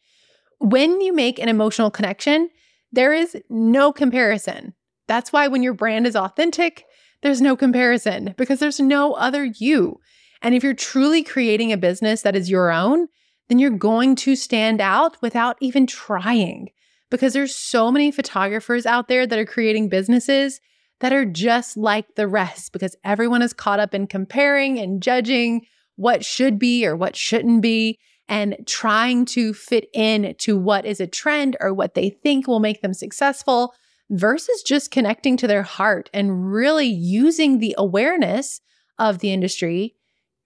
When 0.60 1.00
you 1.00 1.12
make 1.12 1.38
an 1.38 1.48
emotional 1.48 1.90
connection, 1.90 2.48
there 2.94 3.12
is 3.12 3.36
no 3.48 3.92
comparison. 3.92 4.74
That's 5.08 5.32
why 5.32 5.48
when 5.48 5.62
your 5.62 5.74
brand 5.74 6.06
is 6.06 6.16
authentic, 6.16 6.84
there's 7.22 7.40
no 7.40 7.56
comparison 7.56 8.34
because 8.36 8.60
there's 8.60 8.80
no 8.80 9.14
other 9.14 9.44
you. 9.44 9.98
And 10.42 10.54
if 10.54 10.62
you're 10.62 10.74
truly 10.74 11.22
creating 11.22 11.72
a 11.72 11.76
business 11.76 12.22
that 12.22 12.36
is 12.36 12.50
your 12.50 12.70
own, 12.70 13.08
then 13.48 13.58
you're 13.58 13.70
going 13.70 14.14
to 14.16 14.36
stand 14.36 14.80
out 14.80 15.16
without 15.20 15.56
even 15.60 15.86
trying 15.86 16.68
because 17.10 17.32
there's 17.32 17.54
so 17.54 17.90
many 17.90 18.10
photographers 18.10 18.86
out 18.86 19.08
there 19.08 19.26
that 19.26 19.38
are 19.38 19.46
creating 19.46 19.88
businesses 19.88 20.60
that 21.00 21.12
are 21.12 21.24
just 21.24 21.76
like 21.76 22.14
the 22.14 22.28
rest 22.28 22.72
because 22.72 22.96
everyone 23.04 23.42
is 23.42 23.52
caught 23.52 23.80
up 23.80 23.94
in 23.94 24.06
comparing 24.06 24.78
and 24.78 25.02
judging 25.02 25.62
what 25.96 26.24
should 26.24 26.58
be 26.58 26.86
or 26.86 26.96
what 26.96 27.16
shouldn't 27.16 27.62
be 27.62 27.98
and 28.28 28.56
trying 28.66 29.24
to 29.26 29.52
fit 29.52 29.88
in 29.92 30.34
to 30.38 30.56
what 30.56 30.86
is 30.86 31.00
a 31.00 31.06
trend 31.06 31.56
or 31.60 31.74
what 31.74 31.94
they 31.94 32.10
think 32.10 32.46
will 32.46 32.60
make 32.60 32.80
them 32.80 32.94
successful 32.94 33.74
versus 34.10 34.62
just 34.62 34.90
connecting 34.90 35.36
to 35.36 35.46
their 35.46 35.62
heart 35.62 36.10
and 36.12 36.52
really 36.52 36.86
using 36.86 37.58
the 37.58 37.74
awareness 37.76 38.60
of 38.98 39.18
the 39.18 39.32
industry 39.32 39.94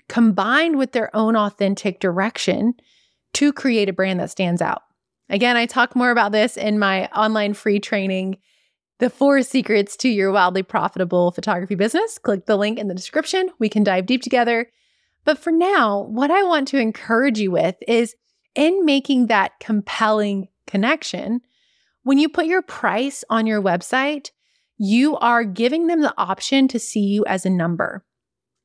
combined 0.08 0.78
with 0.78 0.92
their 0.92 1.14
own 1.14 1.36
authentic 1.36 2.00
direction 2.00 2.74
to 3.34 3.52
create 3.52 3.88
a 3.88 3.92
brand 3.92 4.18
that 4.18 4.30
stands 4.30 4.62
out. 4.62 4.82
Again, 5.28 5.56
I 5.56 5.66
talk 5.66 5.94
more 5.94 6.10
about 6.10 6.32
this 6.32 6.56
in 6.56 6.78
my 6.78 7.06
online 7.08 7.52
free 7.52 7.78
training 7.78 8.38
the 8.98 9.10
four 9.10 9.42
secrets 9.42 9.96
to 9.98 10.08
your 10.08 10.32
wildly 10.32 10.64
profitable 10.64 11.30
photography 11.30 11.76
business, 11.76 12.18
click 12.18 12.46
the 12.46 12.56
link 12.56 12.78
in 12.78 12.88
the 12.88 12.94
description. 12.94 13.50
We 13.60 13.68
can 13.68 13.84
dive 13.84 14.06
deep 14.06 14.22
together. 14.22 14.68
But 15.28 15.36
for 15.36 15.50
now, 15.50 16.04
what 16.04 16.30
I 16.30 16.42
want 16.44 16.68
to 16.68 16.78
encourage 16.78 17.38
you 17.38 17.50
with 17.50 17.76
is 17.86 18.14
in 18.54 18.86
making 18.86 19.26
that 19.26 19.60
compelling 19.60 20.48
connection, 20.66 21.42
when 22.02 22.16
you 22.16 22.30
put 22.30 22.46
your 22.46 22.62
price 22.62 23.24
on 23.28 23.46
your 23.46 23.60
website, 23.60 24.30
you 24.78 25.18
are 25.18 25.44
giving 25.44 25.86
them 25.86 26.00
the 26.00 26.14
option 26.16 26.66
to 26.68 26.78
see 26.78 27.00
you 27.00 27.26
as 27.26 27.44
a 27.44 27.50
number. 27.50 28.06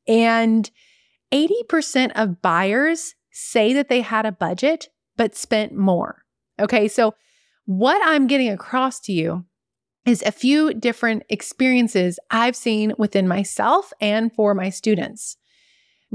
And 0.07 0.71
80% 1.33 2.13
of 2.15 2.41
buyers 2.41 3.13
say 3.29 3.73
that 3.73 3.89
they 3.89 3.99
had 3.99 4.25
a 4.25 4.31
budget 4.31 4.87
but 5.17 5.35
spent 5.35 5.73
more. 5.75 6.23
Okay, 6.61 6.87
so 6.87 7.13
what 7.65 8.01
I'm 8.05 8.25
getting 8.25 8.47
across 8.47 9.01
to 9.01 9.11
you 9.11 9.43
is 10.05 10.21
a 10.21 10.31
few 10.31 10.73
different 10.73 11.23
experiences 11.27 12.19
I've 12.31 12.55
seen 12.55 12.93
within 12.97 13.27
myself 13.27 13.91
and 13.99 14.33
for 14.33 14.55
my 14.55 14.69
students. 14.69 15.35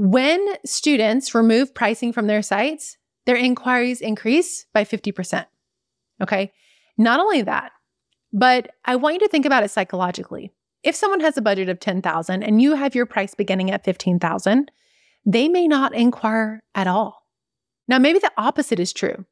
When 0.01 0.55
students 0.65 1.35
remove 1.35 1.75
pricing 1.75 2.13
from 2.13 2.27
their 2.27 2.41
sites, 2.41 2.95
their 3.25 3.35
inquiries 3.35 3.99
increase 3.99 4.65
by 4.73 4.85
50%. 4.85 5.45
Okay. 6.23 6.53
Not 6.97 7.19
only 7.19 7.41
that, 7.41 7.73
but 8.31 8.71
I 8.85 8.95
want 8.95 9.15
you 9.15 9.19
to 9.19 9.27
think 9.27 9.45
about 9.45 9.63
it 9.63 9.71
psychologically. 9.71 10.53
If 10.83 10.95
someone 10.95 11.19
has 11.19 11.35
a 11.35 11.41
budget 11.41 11.67
of 11.67 11.81
10,000 11.81 12.43
and 12.43 12.61
you 12.61 12.75
have 12.75 12.95
your 12.95 13.05
price 13.05 13.35
beginning 13.35 13.71
at 13.71 13.83
15,000, 13.83 14.71
they 15.25 15.49
may 15.49 15.67
not 15.67 15.93
inquire 15.93 16.63
at 16.73 16.87
all. 16.87 17.25
Now 17.89 17.99
maybe 17.99 18.19
the 18.19 18.31
opposite 18.37 18.79
is 18.79 18.93
true. 18.93 19.25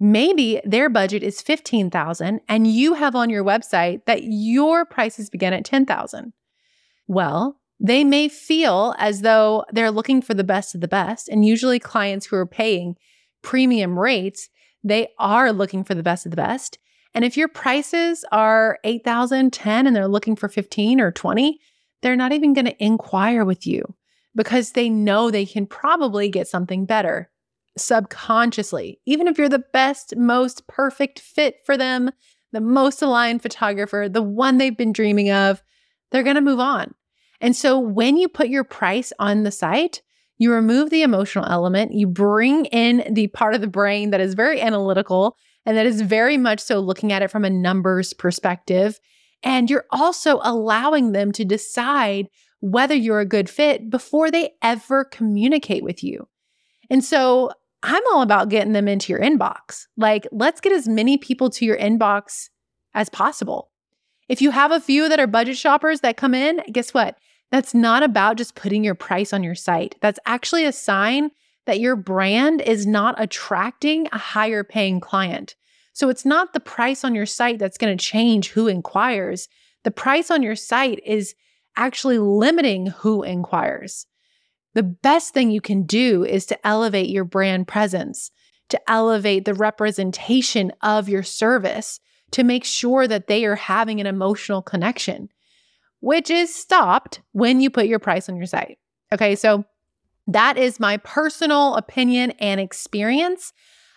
Maybe 0.00 0.60
their 0.64 0.88
budget 0.88 1.22
is 1.22 1.40
15,000 1.40 2.40
and 2.48 2.66
you 2.66 2.94
have 2.94 3.14
on 3.14 3.30
your 3.30 3.44
website 3.44 4.04
that 4.06 4.24
your 4.24 4.84
prices 4.84 5.30
begin 5.30 5.52
at 5.52 5.64
10,000. 5.64 6.32
Well, 7.06 7.60
they 7.82 8.04
may 8.04 8.28
feel 8.28 8.94
as 8.96 9.22
though 9.22 9.64
they're 9.72 9.90
looking 9.90 10.22
for 10.22 10.34
the 10.34 10.44
best 10.44 10.74
of 10.74 10.80
the 10.80 10.88
best 10.88 11.28
and 11.28 11.44
usually 11.44 11.80
clients 11.80 12.26
who 12.26 12.36
are 12.36 12.46
paying 12.46 12.96
premium 13.42 13.98
rates, 13.98 14.48
they 14.84 15.08
are 15.18 15.52
looking 15.52 15.82
for 15.82 15.94
the 15.94 16.02
best 16.02 16.24
of 16.24 16.30
the 16.30 16.36
best. 16.36 16.78
And 17.12 17.24
if 17.24 17.36
your 17.36 17.48
prices 17.48 18.24
are 18.30 18.78
8,000, 18.84 19.52
10 19.52 19.86
and 19.86 19.96
they're 19.96 20.06
looking 20.06 20.36
for 20.36 20.48
15 20.48 21.00
or 21.00 21.10
20, 21.10 21.58
they're 22.02 22.16
not 22.16 22.32
even 22.32 22.52
going 22.52 22.66
to 22.66 22.84
inquire 22.84 23.44
with 23.44 23.66
you 23.66 23.82
because 24.34 24.72
they 24.72 24.88
know 24.88 25.30
they 25.30 25.44
can 25.44 25.66
probably 25.66 26.28
get 26.28 26.46
something 26.46 26.86
better 26.86 27.30
subconsciously, 27.76 29.00
even 29.06 29.26
if 29.26 29.38
you're 29.38 29.48
the 29.48 29.64
best, 29.72 30.14
most 30.16 30.66
perfect 30.68 31.18
fit 31.18 31.56
for 31.64 31.76
them, 31.76 32.10
the 32.52 32.60
most 32.60 33.02
aligned 33.02 33.42
photographer, 33.42 34.08
the 34.08 34.22
one 34.22 34.58
they've 34.58 34.76
been 34.76 34.92
dreaming 34.92 35.30
of, 35.30 35.62
they're 36.10 36.22
going 36.22 36.36
to 36.36 36.42
move 36.42 36.60
on. 36.60 36.94
And 37.42 37.54
so 37.56 37.78
when 37.78 38.16
you 38.16 38.28
put 38.28 38.48
your 38.48 38.64
price 38.64 39.12
on 39.18 39.42
the 39.42 39.50
site, 39.50 40.00
you 40.38 40.52
remove 40.52 40.90
the 40.90 41.02
emotional 41.02 41.44
element, 41.44 41.92
you 41.92 42.06
bring 42.06 42.64
in 42.66 43.12
the 43.12 43.26
part 43.28 43.54
of 43.54 43.60
the 43.60 43.66
brain 43.66 44.10
that 44.10 44.20
is 44.20 44.34
very 44.34 44.60
analytical 44.60 45.36
and 45.66 45.76
that 45.76 45.86
is 45.86 46.00
very 46.00 46.38
much 46.38 46.60
so 46.60 46.80
looking 46.80 47.12
at 47.12 47.22
it 47.22 47.30
from 47.30 47.44
a 47.44 47.50
numbers 47.50 48.12
perspective. 48.12 48.98
And 49.42 49.68
you're 49.68 49.84
also 49.90 50.40
allowing 50.42 51.12
them 51.12 51.32
to 51.32 51.44
decide 51.44 52.28
whether 52.60 52.94
you're 52.94 53.20
a 53.20 53.26
good 53.26 53.50
fit 53.50 53.90
before 53.90 54.30
they 54.30 54.52
ever 54.62 55.04
communicate 55.04 55.82
with 55.82 56.02
you. 56.02 56.28
And 56.90 57.04
so 57.04 57.50
I'm 57.82 58.02
all 58.12 58.22
about 58.22 58.48
getting 58.48 58.72
them 58.72 58.86
into 58.86 59.12
your 59.12 59.20
inbox. 59.20 59.86
Like, 59.96 60.26
let's 60.30 60.60
get 60.60 60.72
as 60.72 60.86
many 60.86 61.18
people 61.18 61.50
to 61.50 61.64
your 61.64 61.76
inbox 61.76 62.50
as 62.94 63.08
possible. 63.08 63.70
If 64.28 64.40
you 64.40 64.52
have 64.52 64.70
a 64.70 64.80
few 64.80 65.08
that 65.08 65.18
are 65.18 65.26
budget 65.26 65.56
shoppers 65.56 66.00
that 66.00 66.16
come 66.16 66.34
in, 66.34 66.62
guess 66.70 66.94
what? 66.94 67.16
That's 67.52 67.74
not 67.74 68.02
about 68.02 68.36
just 68.36 68.56
putting 68.56 68.82
your 68.82 68.96
price 68.96 69.32
on 69.32 69.44
your 69.44 69.54
site. 69.54 69.94
That's 70.00 70.18
actually 70.26 70.64
a 70.64 70.72
sign 70.72 71.30
that 71.66 71.78
your 71.78 71.94
brand 71.94 72.60
is 72.60 72.84
not 72.84 73.14
attracting 73.18 74.08
a 74.10 74.18
higher 74.18 74.64
paying 74.64 74.98
client. 74.98 75.54
So 75.92 76.08
it's 76.08 76.24
not 76.24 76.52
the 76.52 76.60
price 76.60 77.04
on 77.04 77.14
your 77.14 77.26
site 77.26 77.60
that's 77.60 77.78
going 77.78 77.96
to 77.96 78.04
change 78.04 78.48
who 78.48 78.66
inquires. 78.66 79.48
The 79.84 79.92
price 79.92 80.32
on 80.32 80.42
your 80.42 80.56
site 80.56 81.00
is 81.06 81.36
actually 81.76 82.18
limiting 82.18 82.86
who 82.86 83.22
inquires 83.22 84.06
the 84.74 84.82
best 84.82 85.34
thing 85.34 85.50
you 85.50 85.60
can 85.60 85.82
do 85.82 86.24
is 86.24 86.46
to 86.46 86.66
elevate 86.66 87.10
your 87.10 87.24
brand 87.24 87.68
presence, 87.68 88.30
to 88.70 88.90
elevate 88.90 89.44
the 89.44 89.54
representation 89.54 90.72
of 90.80 91.08
your 91.08 91.22
service, 91.22 92.00
to 92.30 92.42
make 92.42 92.64
sure 92.64 93.06
that 93.06 93.26
they 93.26 93.44
are 93.44 93.56
having 93.56 94.00
an 94.00 94.06
emotional 94.06 94.62
connection, 94.62 95.28
which 96.02 96.30
is 96.30 96.52
stopped 96.52 97.20
when 97.30 97.60
you 97.60 97.70
put 97.70 97.86
your 97.86 98.00
price 98.00 98.28
on 98.28 98.36
your 98.36 98.46
site. 98.46 98.76
Okay, 99.12 99.36
so 99.36 99.64
that 100.26 100.58
is 100.58 100.80
my 100.80 100.96
personal 100.98 101.76
opinion 101.76 102.32
and 102.32 102.60
experience. 102.60 103.52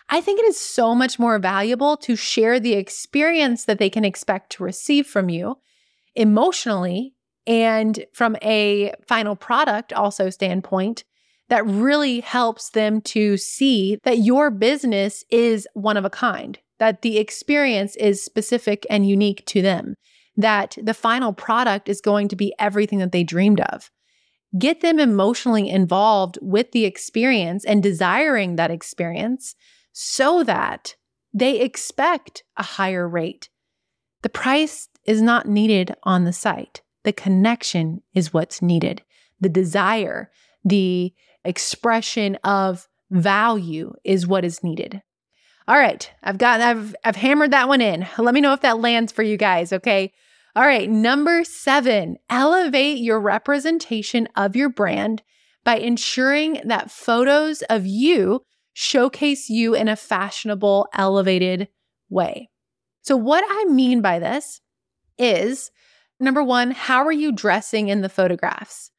I 0.08 0.20
think 0.20 0.38
it 0.38 0.46
is 0.46 0.58
so 0.58 0.94
much 0.94 1.18
more 1.18 1.40
valuable 1.40 1.96
to 1.98 2.14
share 2.14 2.60
the 2.60 2.74
experience 2.74 3.64
that 3.64 3.78
they 3.78 3.90
can 3.90 4.04
expect 4.04 4.50
to 4.52 4.62
receive 4.62 5.08
from 5.08 5.28
you 5.28 5.56
emotionally 6.14 7.14
and 7.44 8.04
from 8.12 8.36
a 8.40 8.94
final 9.06 9.34
product 9.34 9.92
also 9.92 10.30
standpoint, 10.30 11.02
that 11.48 11.66
really 11.66 12.20
helps 12.20 12.70
them 12.70 13.00
to 13.00 13.36
see 13.36 13.98
that 14.04 14.18
your 14.18 14.50
business 14.50 15.24
is 15.28 15.66
one 15.74 15.96
of 15.96 16.04
a 16.04 16.10
kind, 16.10 16.58
that 16.78 17.02
the 17.02 17.18
experience 17.18 17.96
is 17.96 18.24
specific 18.24 18.86
and 18.88 19.08
unique 19.08 19.44
to 19.46 19.60
them, 19.60 19.94
that 20.36 20.76
the 20.82 20.94
final 20.94 21.32
product 21.32 21.88
is 21.88 22.00
going 22.00 22.28
to 22.28 22.36
be 22.36 22.54
everything 22.58 22.98
that 22.98 23.12
they 23.12 23.24
dreamed 23.24 23.60
of. 23.60 23.90
Get 24.58 24.80
them 24.80 24.98
emotionally 24.98 25.68
involved 25.68 26.38
with 26.40 26.72
the 26.72 26.84
experience 26.84 27.64
and 27.64 27.82
desiring 27.82 28.56
that 28.56 28.70
experience 28.70 29.54
so 29.92 30.42
that 30.44 30.94
they 31.32 31.60
expect 31.60 32.42
a 32.56 32.62
higher 32.62 33.08
rate. 33.08 33.50
The 34.22 34.28
price 34.28 34.88
is 35.04 35.20
not 35.20 35.46
needed 35.46 35.94
on 36.02 36.24
the 36.24 36.32
site. 36.32 36.82
The 37.04 37.12
connection 37.12 38.02
is 38.14 38.32
what's 38.32 38.62
needed. 38.62 39.02
The 39.40 39.48
desire, 39.48 40.30
the 40.64 41.12
expression 41.44 42.36
of 42.42 42.88
value 43.10 43.92
is 44.04 44.26
what 44.26 44.44
is 44.44 44.64
needed. 44.64 45.02
All 45.68 45.78
right, 45.78 46.10
I've 46.22 46.38
got 46.38 46.60
I've 46.60 46.94
I've 47.04 47.16
hammered 47.16 47.50
that 47.50 47.68
one 47.68 47.80
in. 47.80 48.06
Let 48.18 48.34
me 48.34 48.40
know 48.40 48.52
if 48.52 48.60
that 48.60 48.80
lands 48.80 49.12
for 49.12 49.22
you 49.22 49.36
guys, 49.36 49.72
okay? 49.72 50.12
All 50.56 50.66
right, 50.66 50.90
number 50.90 51.44
7, 51.44 52.16
elevate 52.30 52.98
your 52.98 53.20
representation 53.20 54.26
of 54.34 54.56
your 54.56 54.70
brand 54.70 55.22
by 55.64 55.76
ensuring 55.76 56.62
that 56.64 56.90
photos 56.90 57.62
of 57.62 57.86
you 57.86 58.40
showcase 58.72 59.48
you 59.48 59.74
in 59.74 59.86
a 59.86 59.96
fashionable, 59.96 60.88
elevated 60.94 61.68
way. 62.08 62.48
So 63.02 63.16
what 63.16 63.44
I 63.46 63.66
mean 63.66 64.00
by 64.00 64.18
this 64.18 64.60
is 65.18 65.70
Number 66.18 66.42
one, 66.42 66.70
how 66.70 67.04
are 67.04 67.12
you 67.12 67.32
dressing 67.32 67.88
in 67.88 68.00
the 68.00 68.08
photographs? 68.08 68.90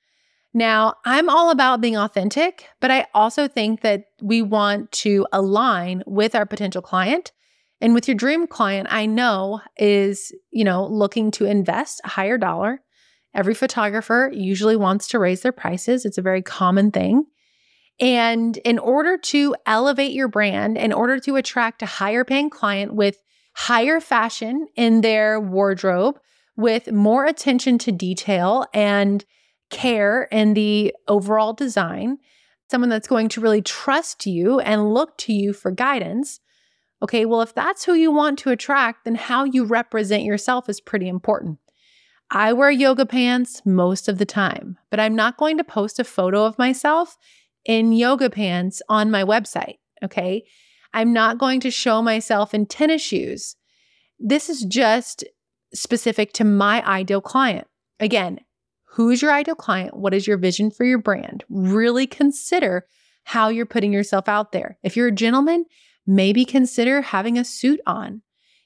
Now, 0.53 0.95
I'm 1.05 1.29
all 1.29 1.49
about 1.49 1.81
being 1.81 1.97
authentic, 1.97 2.67
but 2.79 2.91
I 2.91 3.07
also 3.13 3.47
think 3.47 3.81
that 3.81 4.05
we 4.21 4.41
want 4.41 4.91
to 4.93 5.25
align 5.31 6.03
with 6.05 6.35
our 6.35 6.45
potential 6.45 6.81
client. 6.81 7.31
And 7.79 7.93
with 7.93 8.07
your 8.07 8.15
dream 8.15 8.47
client, 8.47 8.87
I 8.89 9.05
know 9.05 9.61
is, 9.77 10.33
you 10.51 10.63
know, 10.63 10.87
looking 10.87 11.31
to 11.31 11.45
invest 11.45 12.01
a 12.03 12.09
higher 12.09 12.37
dollar. 12.37 12.81
Every 13.35 13.53
photographer 13.53 14.31
usually 14.33 14.75
wants 14.75 15.07
to 15.09 15.19
raise 15.19 15.41
their 15.41 15.51
prices. 15.51 16.05
It's 16.05 16.17
a 16.17 16.23
very 16.23 16.41
common 16.41 16.91
thing. 16.91 17.25
And 17.99 18.57
in 18.57 18.79
order 18.79 19.17
to 19.17 19.55
elevate 19.65 20.11
your 20.11 20.27
brand, 20.27 20.77
in 20.77 20.93
order 20.93 21.19
to 21.19 21.35
attract 21.35 21.81
a 21.81 21.87
higher 21.87 22.23
paying 22.23 22.49
client 22.49 22.93
with 22.93 23.21
higher 23.55 23.99
fashion 23.99 24.67
in 24.75 25.01
their 25.01 25.39
wardrobe, 25.39 26.19
with 26.55 26.91
more 26.91 27.25
attention 27.25 27.77
to 27.79 27.91
detail 27.91 28.65
and 28.73 29.23
care 29.69 30.23
in 30.31 30.53
the 30.53 30.93
overall 31.07 31.53
design, 31.53 32.17
someone 32.69 32.89
that's 32.89 33.07
going 33.07 33.29
to 33.29 33.41
really 33.41 33.61
trust 33.61 34.25
you 34.25 34.59
and 34.59 34.93
look 34.93 35.17
to 35.17 35.33
you 35.33 35.53
for 35.53 35.71
guidance. 35.71 36.39
Okay, 37.01 37.25
well, 37.25 37.41
if 37.41 37.53
that's 37.53 37.85
who 37.85 37.93
you 37.93 38.11
want 38.11 38.39
to 38.39 38.49
attract, 38.49 39.05
then 39.05 39.15
how 39.15 39.43
you 39.43 39.65
represent 39.65 40.23
yourself 40.23 40.67
is 40.67 40.81
pretty 40.81 41.07
important. 41.07 41.59
I 42.31 42.53
wear 42.53 42.71
yoga 42.71 43.05
pants 43.05 43.61
most 43.65 44.09
of 44.09 44.17
the 44.17 44.25
time, 44.25 44.77
but 44.89 44.99
I'm 44.99 45.15
not 45.15 45.37
going 45.37 45.57
to 45.57 45.63
post 45.63 45.99
a 45.99 46.03
photo 46.03 46.43
of 46.43 46.57
myself 46.57 47.17
in 47.65 47.93
yoga 47.93 48.29
pants 48.29 48.81
on 48.89 49.11
my 49.11 49.23
website. 49.23 49.75
Okay. 50.03 50.43
I'm 50.93 51.13
not 51.13 51.37
going 51.37 51.59
to 51.61 51.71
show 51.71 52.01
myself 52.01 52.53
in 52.53 52.65
tennis 52.65 53.01
shoes. 53.01 53.55
This 54.19 54.49
is 54.49 54.63
just 54.63 55.23
specific 55.73 56.33
to 56.33 56.43
my 56.43 56.85
ideal 56.85 57.21
client. 57.21 57.67
Again, 57.99 58.39
who 58.91 59.09
is 59.09 59.21
your 59.21 59.31
ideal 59.31 59.55
client? 59.55 59.95
What 59.95 60.13
is 60.13 60.25
your 60.25 60.37
vision 60.37 60.71
for 60.71 60.85
your 60.85 60.97
brand? 60.97 61.43
Really 61.49 62.07
consider 62.07 62.87
how 63.25 63.49
you're 63.49 63.65
putting 63.65 63.93
yourself 63.93 64.27
out 64.27 64.53
there. 64.53 64.77
If 64.81 64.97
you're 64.97 65.09
a 65.09 65.11
gentleman, 65.11 65.65
maybe 66.07 66.45
consider 66.45 67.01
having 67.01 67.37
a 67.37 67.43
suit 67.43 67.81
on. 67.85 68.21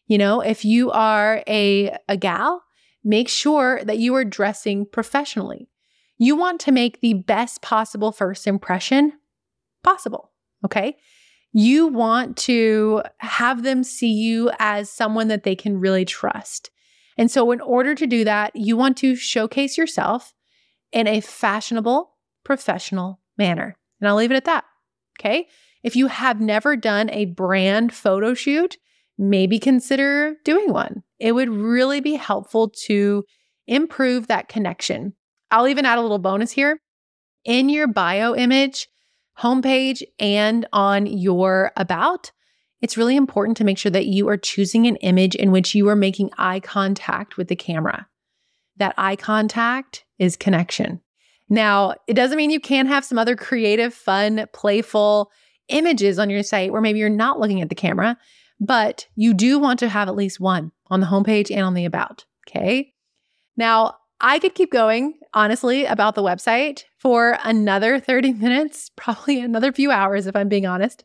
You 0.06 0.18
know, 0.18 0.42
if 0.42 0.64
you 0.64 0.92
are 0.92 1.44
a, 1.48 1.98
a 2.08 2.16
gal, 2.16 2.64
make 3.04 3.28
sure 3.28 3.84
that 3.84 3.98
you 3.98 4.16
are 4.16 4.24
dressing 4.24 4.86
professionally. 4.86 5.68
You 6.18 6.36
want 6.36 6.62
to 6.62 6.72
make 6.72 7.02
the 7.02 7.16
best 7.16 7.62
possible 7.62 8.12
first 8.12 8.46
impression 8.46 9.14
possible. 9.84 10.32
Okay. 10.64 10.98
You 11.52 11.88
want 11.88 12.38
to 12.38 13.02
have 13.18 13.64
them 13.64 13.84
see 13.84 14.12
you 14.12 14.52
as 14.60 14.90
someone 14.90 15.28
that 15.30 15.44
they 15.44 15.56
can 15.56 15.80
really 15.80 16.06
trust. 16.06 16.70
And 17.18 17.30
so, 17.30 17.52
in 17.52 17.60
order 17.60 17.94
to 17.96 18.08
do 18.08 18.24
that, 18.24 18.56
you 18.56 18.78
want 18.78 18.98
to 18.98 19.16
showcase 19.16 19.78
yourself 19.78 20.34
in 20.92 21.08
a 21.08 21.20
fashionable, 21.20 22.12
professional 22.44 23.20
manner. 23.38 23.78
And 24.00 24.08
I'll 24.08 24.16
leave 24.16 24.32
it 24.32 24.38
at 24.38 24.46
that. 24.46 24.64
Okay. 25.20 25.48
If 25.84 25.96
you 25.96 26.08
have 26.08 26.40
never 26.40 26.76
done 26.76 27.10
a 27.10 27.26
brand 27.26 27.94
photo 27.94 28.34
shoot, 28.34 28.78
maybe 29.18 29.60
consider 29.60 30.36
doing 30.44 30.72
one. 30.72 31.04
It 31.20 31.34
would 31.34 31.50
really 31.50 32.02
be 32.02 32.16
helpful 32.16 32.70
to 32.86 33.24
improve 33.68 34.28
that 34.28 34.48
connection. 34.48 35.14
I'll 35.50 35.68
even 35.68 35.86
add 35.86 35.98
a 35.98 36.02
little 36.02 36.20
bonus 36.20 36.52
here. 36.52 36.80
In 37.44 37.70
your 37.70 37.88
bio 37.88 38.36
image, 38.36 38.88
homepage, 39.40 40.04
and 40.20 40.68
on 40.72 41.06
your 41.06 41.72
about, 41.76 42.32
it's 42.82 42.98
really 42.98 43.16
important 43.16 43.58
to 43.58 43.64
make 43.64 43.78
sure 43.78 43.92
that 43.92 44.08
you 44.08 44.28
are 44.28 44.38
choosing 44.38 44.88
an 44.88 44.96
image 44.98 45.36
in 45.36 45.52
which 45.52 45.76
you 45.76 45.88
are 45.88 45.96
making 45.96 46.32
eye 46.38 46.60
contact 46.60 47.38
with 47.38 47.48
the 47.48 47.56
camera. 47.56 48.08
That 48.78 48.96
eye 48.98 49.16
contact 49.16 50.06
is 50.18 50.36
connection. 50.36 51.02
Now, 51.50 51.96
it 52.08 52.14
doesn't 52.14 52.38
mean 52.38 52.50
you 52.50 52.60
can't 52.60 52.88
have 52.88 53.06
some 53.06 53.18
other 53.18 53.36
creative, 53.36 53.94
fun, 53.94 54.48
playful 54.54 55.32
images 55.72 56.20
on 56.20 56.30
your 56.30 56.44
site 56.44 56.72
where 56.72 56.82
maybe 56.82 57.00
you're 57.00 57.10
not 57.10 57.40
looking 57.40 57.62
at 57.62 57.70
the 57.70 57.76
camera, 57.76 58.18
but 58.60 59.08
you 59.16 59.34
do 59.34 59.60
want 59.60 59.80
to 59.80 59.90
have 59.90 60.08
at 60.08 60.16
least 60.16 60.40
one 60.40 60.72
on 60.88 61.00
the 61.00 61.08
homepage 61.08 61.50
and 61.50 61.62
on 61.62 61.74
the 61.74 61.86
about. 61.86 62.26
Okay. 62.48 62.94
Now, 63.58 63.96
I 64.20 64.38
could 64.40 64.54
keep 64.54 64.72
going, 64.72 65.16
honestly, 65.34 65.86
about 65.86 66.16
the 66.16 66.24
website 66.24 66.84
for 67.00 67.38
another 67.44 68.00
30 68.00 68.34
minutes, 68.34 68.92
probably 68.96 69.40
another 69.40 69.72
few 69.72 69.92
hours, 69.92 70.28
if 70.28 70.36
I'm 70.36 70.50
being 70.50 70.68
honest. 70.68 71.04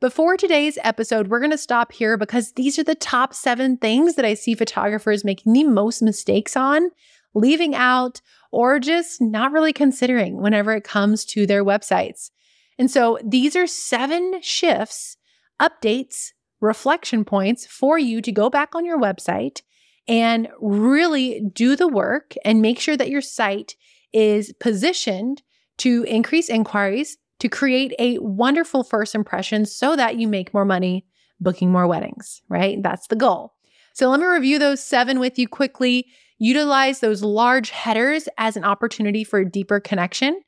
But 0.00 0.12
for 0.12 0.36
today's 0.36 0.78
episode, 0.84 1.28
we're 1.28 1.40
going 1.40 1.50
to 1.50 1.58
stop 1.58 1.90
here 1.90 2.16
because 2.16 2.52
these 2.52 2.78
are 2.78 2.84
the 2.84 2.94
top 2.94 3.34
seven 3.34 3.78
things 3.78 4.14
that 4.14 4.24
I 4.24 4.34
see 4.34 4.54
photographers 4.54 5.24
making 5.24 5.54
the 5.54 5.64
most 5.64 6.02
mistakes 6.02 6.56
on, 6.56 6.90
leaving 7.34 7.74
out, 7.74 8.20
or 8.52 8.78
just 8.78 9.20
not 9.20 9.50
really 9.50 9.72
considering 9.72 10.40
whenever 10.40 10.72
it 10.72 10.84
comes 10.84 11.24
to 11.26 11.46
their 11.46 11.64
websites. 11.64 12.30
And 12.78 12.90
so 12.90 13.18
these 13.24 13.56
are 13.56 13.66
seven 13.66 14.40
shifts, 14.40 15.16
updates, 15.60 16.32
reflection 16.60 17.24
points 17.24 17.66
for 17.66 17.98
you 17.98 18.20
to 18.22 18.32
go 18.32 18.50
back 18.50 18.74
on 18.74 18.84
your 18.84 18.98
website 18.98 19.62
and 20.06 20.48
really 20.60 21.42
do 21.52 21.76
the 21.76 21.88
work 21.88 22.34
and 22.44 22.62
make 22.62 22.80
sure 22.80 22.96
that 22.96 23.10
your 23.10 23.20
site 23.20 23.76
is 24.12 24.52
positioned 24.60 25.42
to 25.78 26.04
increase 26.04 26.48
inquiries, 26.48 27.16
to 27.40 27.48
create 27.48 27.94
a 27.98 28.18
wonderful 28.18 28.82
first 28.82 29.14
impression 29.14 29.66
so 29.66 29.94
that 29.94 30.16
you 30.16 30.26
make 30.26 30.54
more 30.54 30.64
money 30.64 31.06
booking 31.40 31.70
more 31.70 31.86
weddings, 31.86 32.42
right? 32.48 32.82
That's 32.82 33.06
the 33.08 33.16
goal. 33.16 33.54
So 33.94 34.08
let 34.08 34.20
me 34.20 34.26
review 34.26 34.58
those 34.58 34.82
seven 34.82 35.20
with 35.20 35.38
you 35.38 35.46
quickly. 35.46 36.06
Utilize 36.38 37.00
those 37.00 37.22
large 37.22 37.70
headers 37.70 38.28
as 38.38 38.56
an 38.56 38.64
opportunity 38.64 39.24
for 39.24 39.40
a 39.40 39.50
deeper 39.50 39.78
connection. 39.80 40.40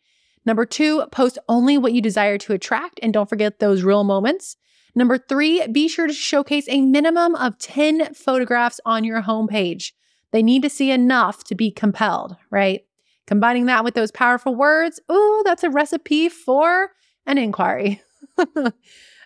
Number 0.46 0.64
two, 0.64 1.04
post 1.12 1.38
only 1.48 1.76
what 1.76 1.92
you 1.92 2.00
desire 2.00 2.38
to 2.38 2.52
attract 2.52 2.98
and 3.02 3.12
don't 3.12 3.28
forget 3.28 3.58
those 3.58 3.82
real 3.82 4.04
moments. 4.04 4.56
Number 4.94 5.18
three, 5.18 5.66
be 5.68 5.88
sure 5.88 6.06
to 6.06 6.12
showcase 6.12 6.66
a 6.68 6.80
minimum 6.80 7.34
of 7.36 7.58
10 7.58 8.14
photographs 8.14 8.80
on 8.84 9.04
your 9.04 9.22
homepage. 9.22 9.92
They 10.32 10.42
need 10.42 10.62
to 10.62 10.70
see 10.70 10.90
enough 10.90 11.44
to 11.44 11.54
be 11.54 11.70
compelled, 11.70 12.36
right? 12.50 12.82
Combining 13.26 13.66
that 13.66 13.84
with 13.84 13.94
those 13.94 14.10
powerful 14.10 14.54
words, 14.54 15.00
ooh, 15.10 15.42
that's 15.44 15.62
a 15.62 15.70
recipe 15.70 16.28
for 16.28 16.90
an 17.26 17.38
inquiry. 17.38 18.02
All 18.38 18.72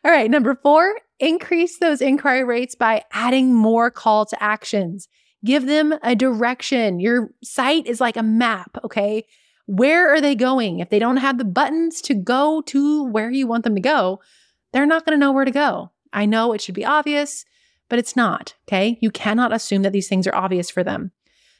right, 0.05 0.31
number 0.31 0.55
four, 0.63 1.01
increase 1.19 1.79
those 1.79 2.03
inquiry 2.03 2.45
rates 2.45 2.75
by 2.75 3.03
adding 3.13 3.55
more 3.55 3.91
call 3.91 4.27
to 4.27 4.43
actions. 4.43 5.09
Give 5.45 5.67
them 5.67 5.95
a 6.03 6.15
direction. 6.15 7.01
Your 7.01 7.31
site 7.43 7.87
is 7.87 8.01
like 8.01 8.17
a 8.17 8.23
map, 8.23 8.77
okay? 8.85 9.27
Where 9.67 10.13
are 10.13 10.21
they 10.21 10.35
going? 10.35 10.81
If 10.81 10.91
they 10.91 10.99
don't 10.99 11.17
have 11.19 11.39
the 11.39 11.45
buttons 11.45 12.01
to 12.03 12.15
go 12.15 12.61
to 12.63 13.05
where 13.05 13.31
you 13.31 13.47
want 13.47 13.65
them 13.65 13.75
to 13.75 13.81
go, 13.81 14.21
they're 14.73 14.87
not 14.87 15.07
going 15.07 15.19
to 15.19 15.21
know 15.21 15.33
where 15.33 15.45
to 15.45 15.51
go. 15.51 15.91
I 16.13 16.27
know 16.27 16.53
it 16.53 16.61
should 16.61 16.75
be 16.75 16.85
obvious, 16.85 17.45
but 17.89 17.99
it's 17.99 18.17
not. 18.17 18.55
Okay. 18.69 18.99
You 19.01 19.11
cannot 19.11 19.53
assume 19.53 19.83
that 19.83 19.93
these 19.93 20.09
things 20.09 20.27
are 20.27 20.35
obvious 20.35 20.71
for 20.71 20.85
them. 20.85 21.13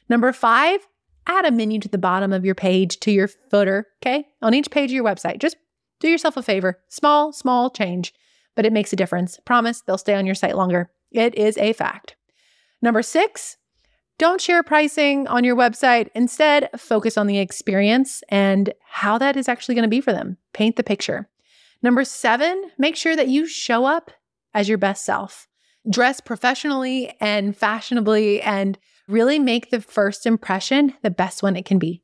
Number 0.09 0.31
five, 0.31 0.87
add 1.27 1.45
a 1.45 1.51
menu 1.51 1.79
to 1.79 1.89
the 1.89 1.97
bottom 1.97 2.31
of 2.31 2.45
your 2.45 2.55
page 2.55 2.99
to 3.01 3.11
your 3.11 3.27
footer. 3.27 3.87
Okay. 4.01 4.27
On 4.41 4.53
each 4.53 4.69
page 4.69 4.91
of 4.91 4.95
your 4.95 5.03
website. 5.03 5.39
Just 5.39 5.57
do 5.99 6.09
yourself 6.09 6.37
a 6.37 6.43
favor. 6.43 6.79
Small, 6.89 7.31
small 7.31 7.69
change, 7.69 8.13
but 8.55 8.65
it 8.65 8.73
makes 8.73 8.93
a 8.93 8.97
difference. 8.97 9.39
Promise 9.45 9.81
they'll 9.81 9.97
stay 9.97 10.13
on 10.13 10.25
your 10.25 10.35
site 10.35 10.55
longer. 10.55 10.91
It 11.11 11.35
is 11.35 11.57
a 11.57 11.73
fact. 11.73 12.15
Number 12.81 13.01
six, 13.01 13.57
don't 14.17 14.41
share 14.41 14.63
pricing 14.63 15.27
on 15.27 15.43
your 15.43 15.55
website. 15.55 16.09
Instead, 16.15 16.69
focus 16.77 17.17
on 17.17 17.27
the 17.27 17.39
experience 17.39 18.23
and 18.29 18.73
how 18.87 19.17
that 19.17 19.35
is 19.35 19.49
actually 19.49 19.75
going 19.75 19.83
to 19.83 19.89
be 19.89 20.01
for 20.01 20.13
them. 20.13 20.37
Paint 20.53 20.77
the 20.77 20.83
picture. 20.83 21.29
Number 21.81 22.03
seven, 22.03 22.71
make 22.77 22.95
sure 22.95 23.15
that 23.15 23.27
you 23.27 23.45
show 23.45 23.85
up 23.85 24.11
as 24.53 24.69
your 24.69 24.77
best 24.77 25.05
self. 25.05 25.47
Dress 25.89 26.19
professionally 26.19 27.15
and 27.19 27.55
fashionably 27.55 28.41
and 28.41 28.77
really 29.07 29.37
make 29.37 29.69
the 29.69 29.81
first 29.81 30.25
impression 30.25 30.93
the 31.03 31.11
best 31.11 31.43
one 31.43 31.55
it 31.55 31.65
can 31.65 31.77
be. 31.77 32.01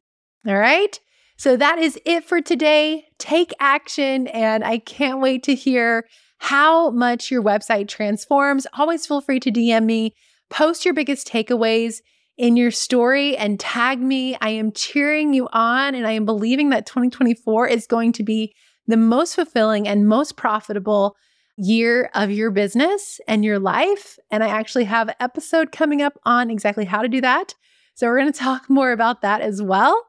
All 0.47 0.57
right. 0.57 0.99
So 1.37 1.57
that 1.57 1.79
is 1.79 1.99
it 2.05 2.23
for 2.23 2.41
today. 2.41 3.05
Take 3.17 3.51
action, 3.59 4.27
and 4.27 4.63
I 4.63 4.77
can't 4.77 5.19
wait 5.19 5.41
to 5.43 5.55
hear 5.55 6.05
how 6.37 6.91
much 6.91 7.31
your 7.31 7.41
website 7.41 7.87
transforms. 7.87 8.67
Always 8.73 9.07
feel 9.07 9.21
free 9.21 9.39
to 9.39 9.51
DM 9.51 9.85
me, 9.85 10.13
post 10.51 10.85
your 10.85 10.93
biggest 10.93 11.27
takeaways 11.27 12.01
in 12.37 12.55
your 12.55 12.71
story, 12.71 13.35
and 13.37 13.59
tag 13.59 13.99
me. 13.99 14.35
I 14.41 14.49
am 14.49 14.71
cheering 14.71 15.33
you 15.33 15.47
on, 15.51 15.95
and 15.95 16.07
I 16.07 16.11
am 16.11 16.25
believing 16.25 16.69
that 16.69 16.85
2024 16.85 17.67
is 17.67 17.87
going 17.87 18.13
to 18.13 18.23
be 18.23 18.53
the 18.87 18.97
most 18.97 19.35
fulfilling 19.35 19.87
and 19.87 20.07
most 20.07 20.37
profitable 20.37 21.15
year 21.57 22.09
of 22.15 22.31
your 22.31 22.49
business 22.49 23.19
and 23.27 23.45
your 23.45 23.59
life. 23.59 24.17
And 24.31 24.43
I 24.43 24.47
actually 24.47 24.85
have 24.85 25.09
an 25.09 25.15
episode 25.19 25.71
coming 25.71 26.01
up 26.01 26.13
on 26.23 26.49
exactly 26.49 26.85
how 26.85 27.01
to 27.01 27.07
do 27.07 27.21
that. 27.21 27.53
So 27.93 28.07
we're 28.07 28.19
going 28.19 28.33
to 28.33 28.39
talk 28.39 28.69
more 28.69 28.91
about 28.91 29.21
that 29.21 29.41
as 29.41 29.61
well. 29.61 30.05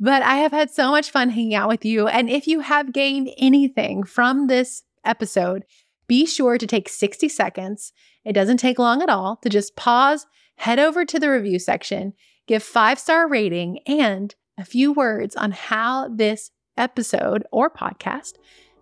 But 0.00 0.22
I 0.22 0.36
have 0.36 0.52
had 0.52 0.70
so 0.70 0.90
much 0.90 1.10
fun 1.10 1.30
hanging 1.30 1.54
out 1.54 1.68
with 1.68 1.84
you. 1.84 2.08
And 2.08 2.28
if 2.28 2.46
you 2.46 2.60
have 2.60 2.92
gained 2.92 3.30
anything 3.38 4.02
from 4.02 4.46
this 4.46 4.82
episode, 5.04 5.64
be 6.08 6.26
sure 6.26 6.58
to 6.58 6.66
take 6.66 6.88
60 6.88 7.28
seconds. 7.28 7.92
It 8.26 8.32
doesn't 8.32 8.58
take 8.58 8.78
long 8.78 9.02
at 9.02 9.08
all 9.08 9.36
to 9.36 9.48
just 9.48 9.76
pause, 9.76 10.26
head 10.56 10.80
over 10.80 11.04
to 11.04 11.18
the 11.18 11.30
review 11.30 11.60
section, 11.60 12.12
give 12.46 12.62
five 12.62 12.98
star 12.98 13.28
rating, 13.28 13.78
and 13.86 14.34
a 14.58 14.64
few 14.64 14.92
words 14.92 15.36
on 15.36 15.52
how 15.52 16.08
this 16.08 16.50
episode 16.76 17.44
or 17.52 17.70
podcast 17.70 18.32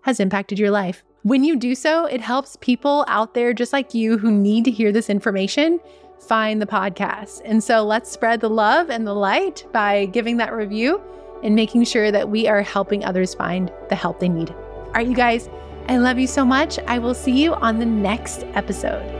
has 0.01 0.19
impacted 0.19 0.57
your 0.57 0.71
life. 0.71 1.03
When 1.21 1.43
you 1.43 1.55
do 1.55 1.75
so, 1.75 2.05
it 2.05 2.21
helps 2.21 2.57
people 2.59 3.05
out 3.07 3.33
there 3.35 3.53
just 3.53 3.71
like 3.71 3.93
you 3.93 4.17
who 4.17 4.31
need 4.31 4.65
to 4.65 4.71
hear 4.71 4.91
this 4.91 5.09
information 5.09 5.79
find 6.19 6.61
the 6.61 6.65
podcast. 6.65 7.41
And 7.45 7.63
so 7.63 7.83
let's 7.83 8.11
spread 8.11 8.39
the 8.39 8.49
love 8.49 8.89
and 8.89 9.05
the 9.05 9.13
light 9.13 9.65
by 9.71 10.05
giving 10.07 10.37
that 10.37 10.53
review 10.53 11.01
and 11.43 11.55
making 11.55 11.83
sure 11.83 12.11
that 12.11 12.29
we 12.29 12.47
are 12.47 12.61
helping 12.61 13.05
others 13.05 13.35
find 13.35 13.71
the 13.89 13.95
help 13.95 14.19
they 14.19 14.29
need. 14.29 14.49
All 14.49 14.91
right, 14.93 15.07
you 15.07 15.15
guys, 15.15 15.49
I 15.87 15.97
love 15.97 16.17
you 16.17 16.27
so 16.27 16.43
much. 16.45 16.79
I 16.87 16.97
will 16.97 17.13
see 17.13 17.43
you 17.43 17.53
on 17.55 17.77
the 17.77 17.85
next 17.85 18.43
episode. 18.53 19.14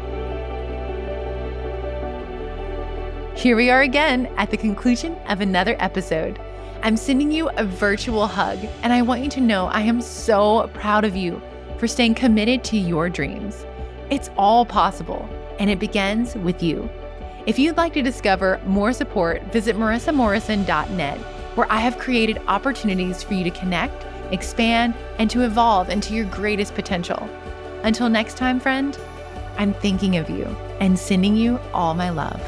Here 3.35 3.57
we 3.57 3.69
are 3.69 3.81
again 3.81 4.27
at 4.37 4.49
the 4.49 4.55
conclusion 4.55 5.13
of 5.27 5.41
another 5.41 5.75
episode. 5.77 6.39
I'm 6.81 6.95
sending 6.95 7.33
you 7.33 7.49
a 7.49 7.65
virtual 7.65 8.27
hug, 8.27 8.57
and 8.81 8.93
I 8.93 9.01
want 9.01 9.23
you 9.23 9.29
to 9.31 9.41
know 9.41 9.65
I 9.65 9.81
am 9.81 9.99
so 9.99 10.71
proud 10.73 11.03
of 11.03 11.17
you 11.17 11.41
for 11.77 11.85
staying 11.85 12.15
committed 12.15 12.63
to 12.63 12.77
your 12.77 13.09
dreams. 13.09 13.65
It's 14.09 14.29
all 14.37 14.65
possible, 14.65 15.27
and 15.59 15.69
it 15.69 15.79
begins 15.79 16.35
with 16.35 16.63
you. 16.63 16.89
If 17.45 17.59
you'd 17.59 17.75
like 17.75 17.93
to 17.95 18.01
discover 18.01 18.61
more 18.65 18.93
support, 18.93 19.43
visit 19.51 19.75
marissamorrison.net, 19.75 21.17
where 21.55 21.71
I 21.71 21.81
have 21.81 21.99
created 21.99 22.41
opportunities 22.47 23.21
for 23.21 23.33
you 23.33 23.43
to 23.43 23.51
connect, 23.51 24.05
expand, 24.31 24.93
and 25.19 25.29
to 25.31 25.41
evolve 25.41 25.89
into 25.89 26.13
your 26.13 26.25
greatest 26.27 26.73
potential. 26.73 27.29
Until 27.83 28.07
next 28.07 28.37
time, 28.37 28.61
friend, 28.61 28.97
I'm 29.57 29.73
thinking 29.73 30.15
of 30.15 30.29
you 30.29 30.45
and 30.79 30.97
sending 30.97 31.35
you 31.35 31.59
all 31.73 31.93
my 31.93 32.09
love. 32.09 32.41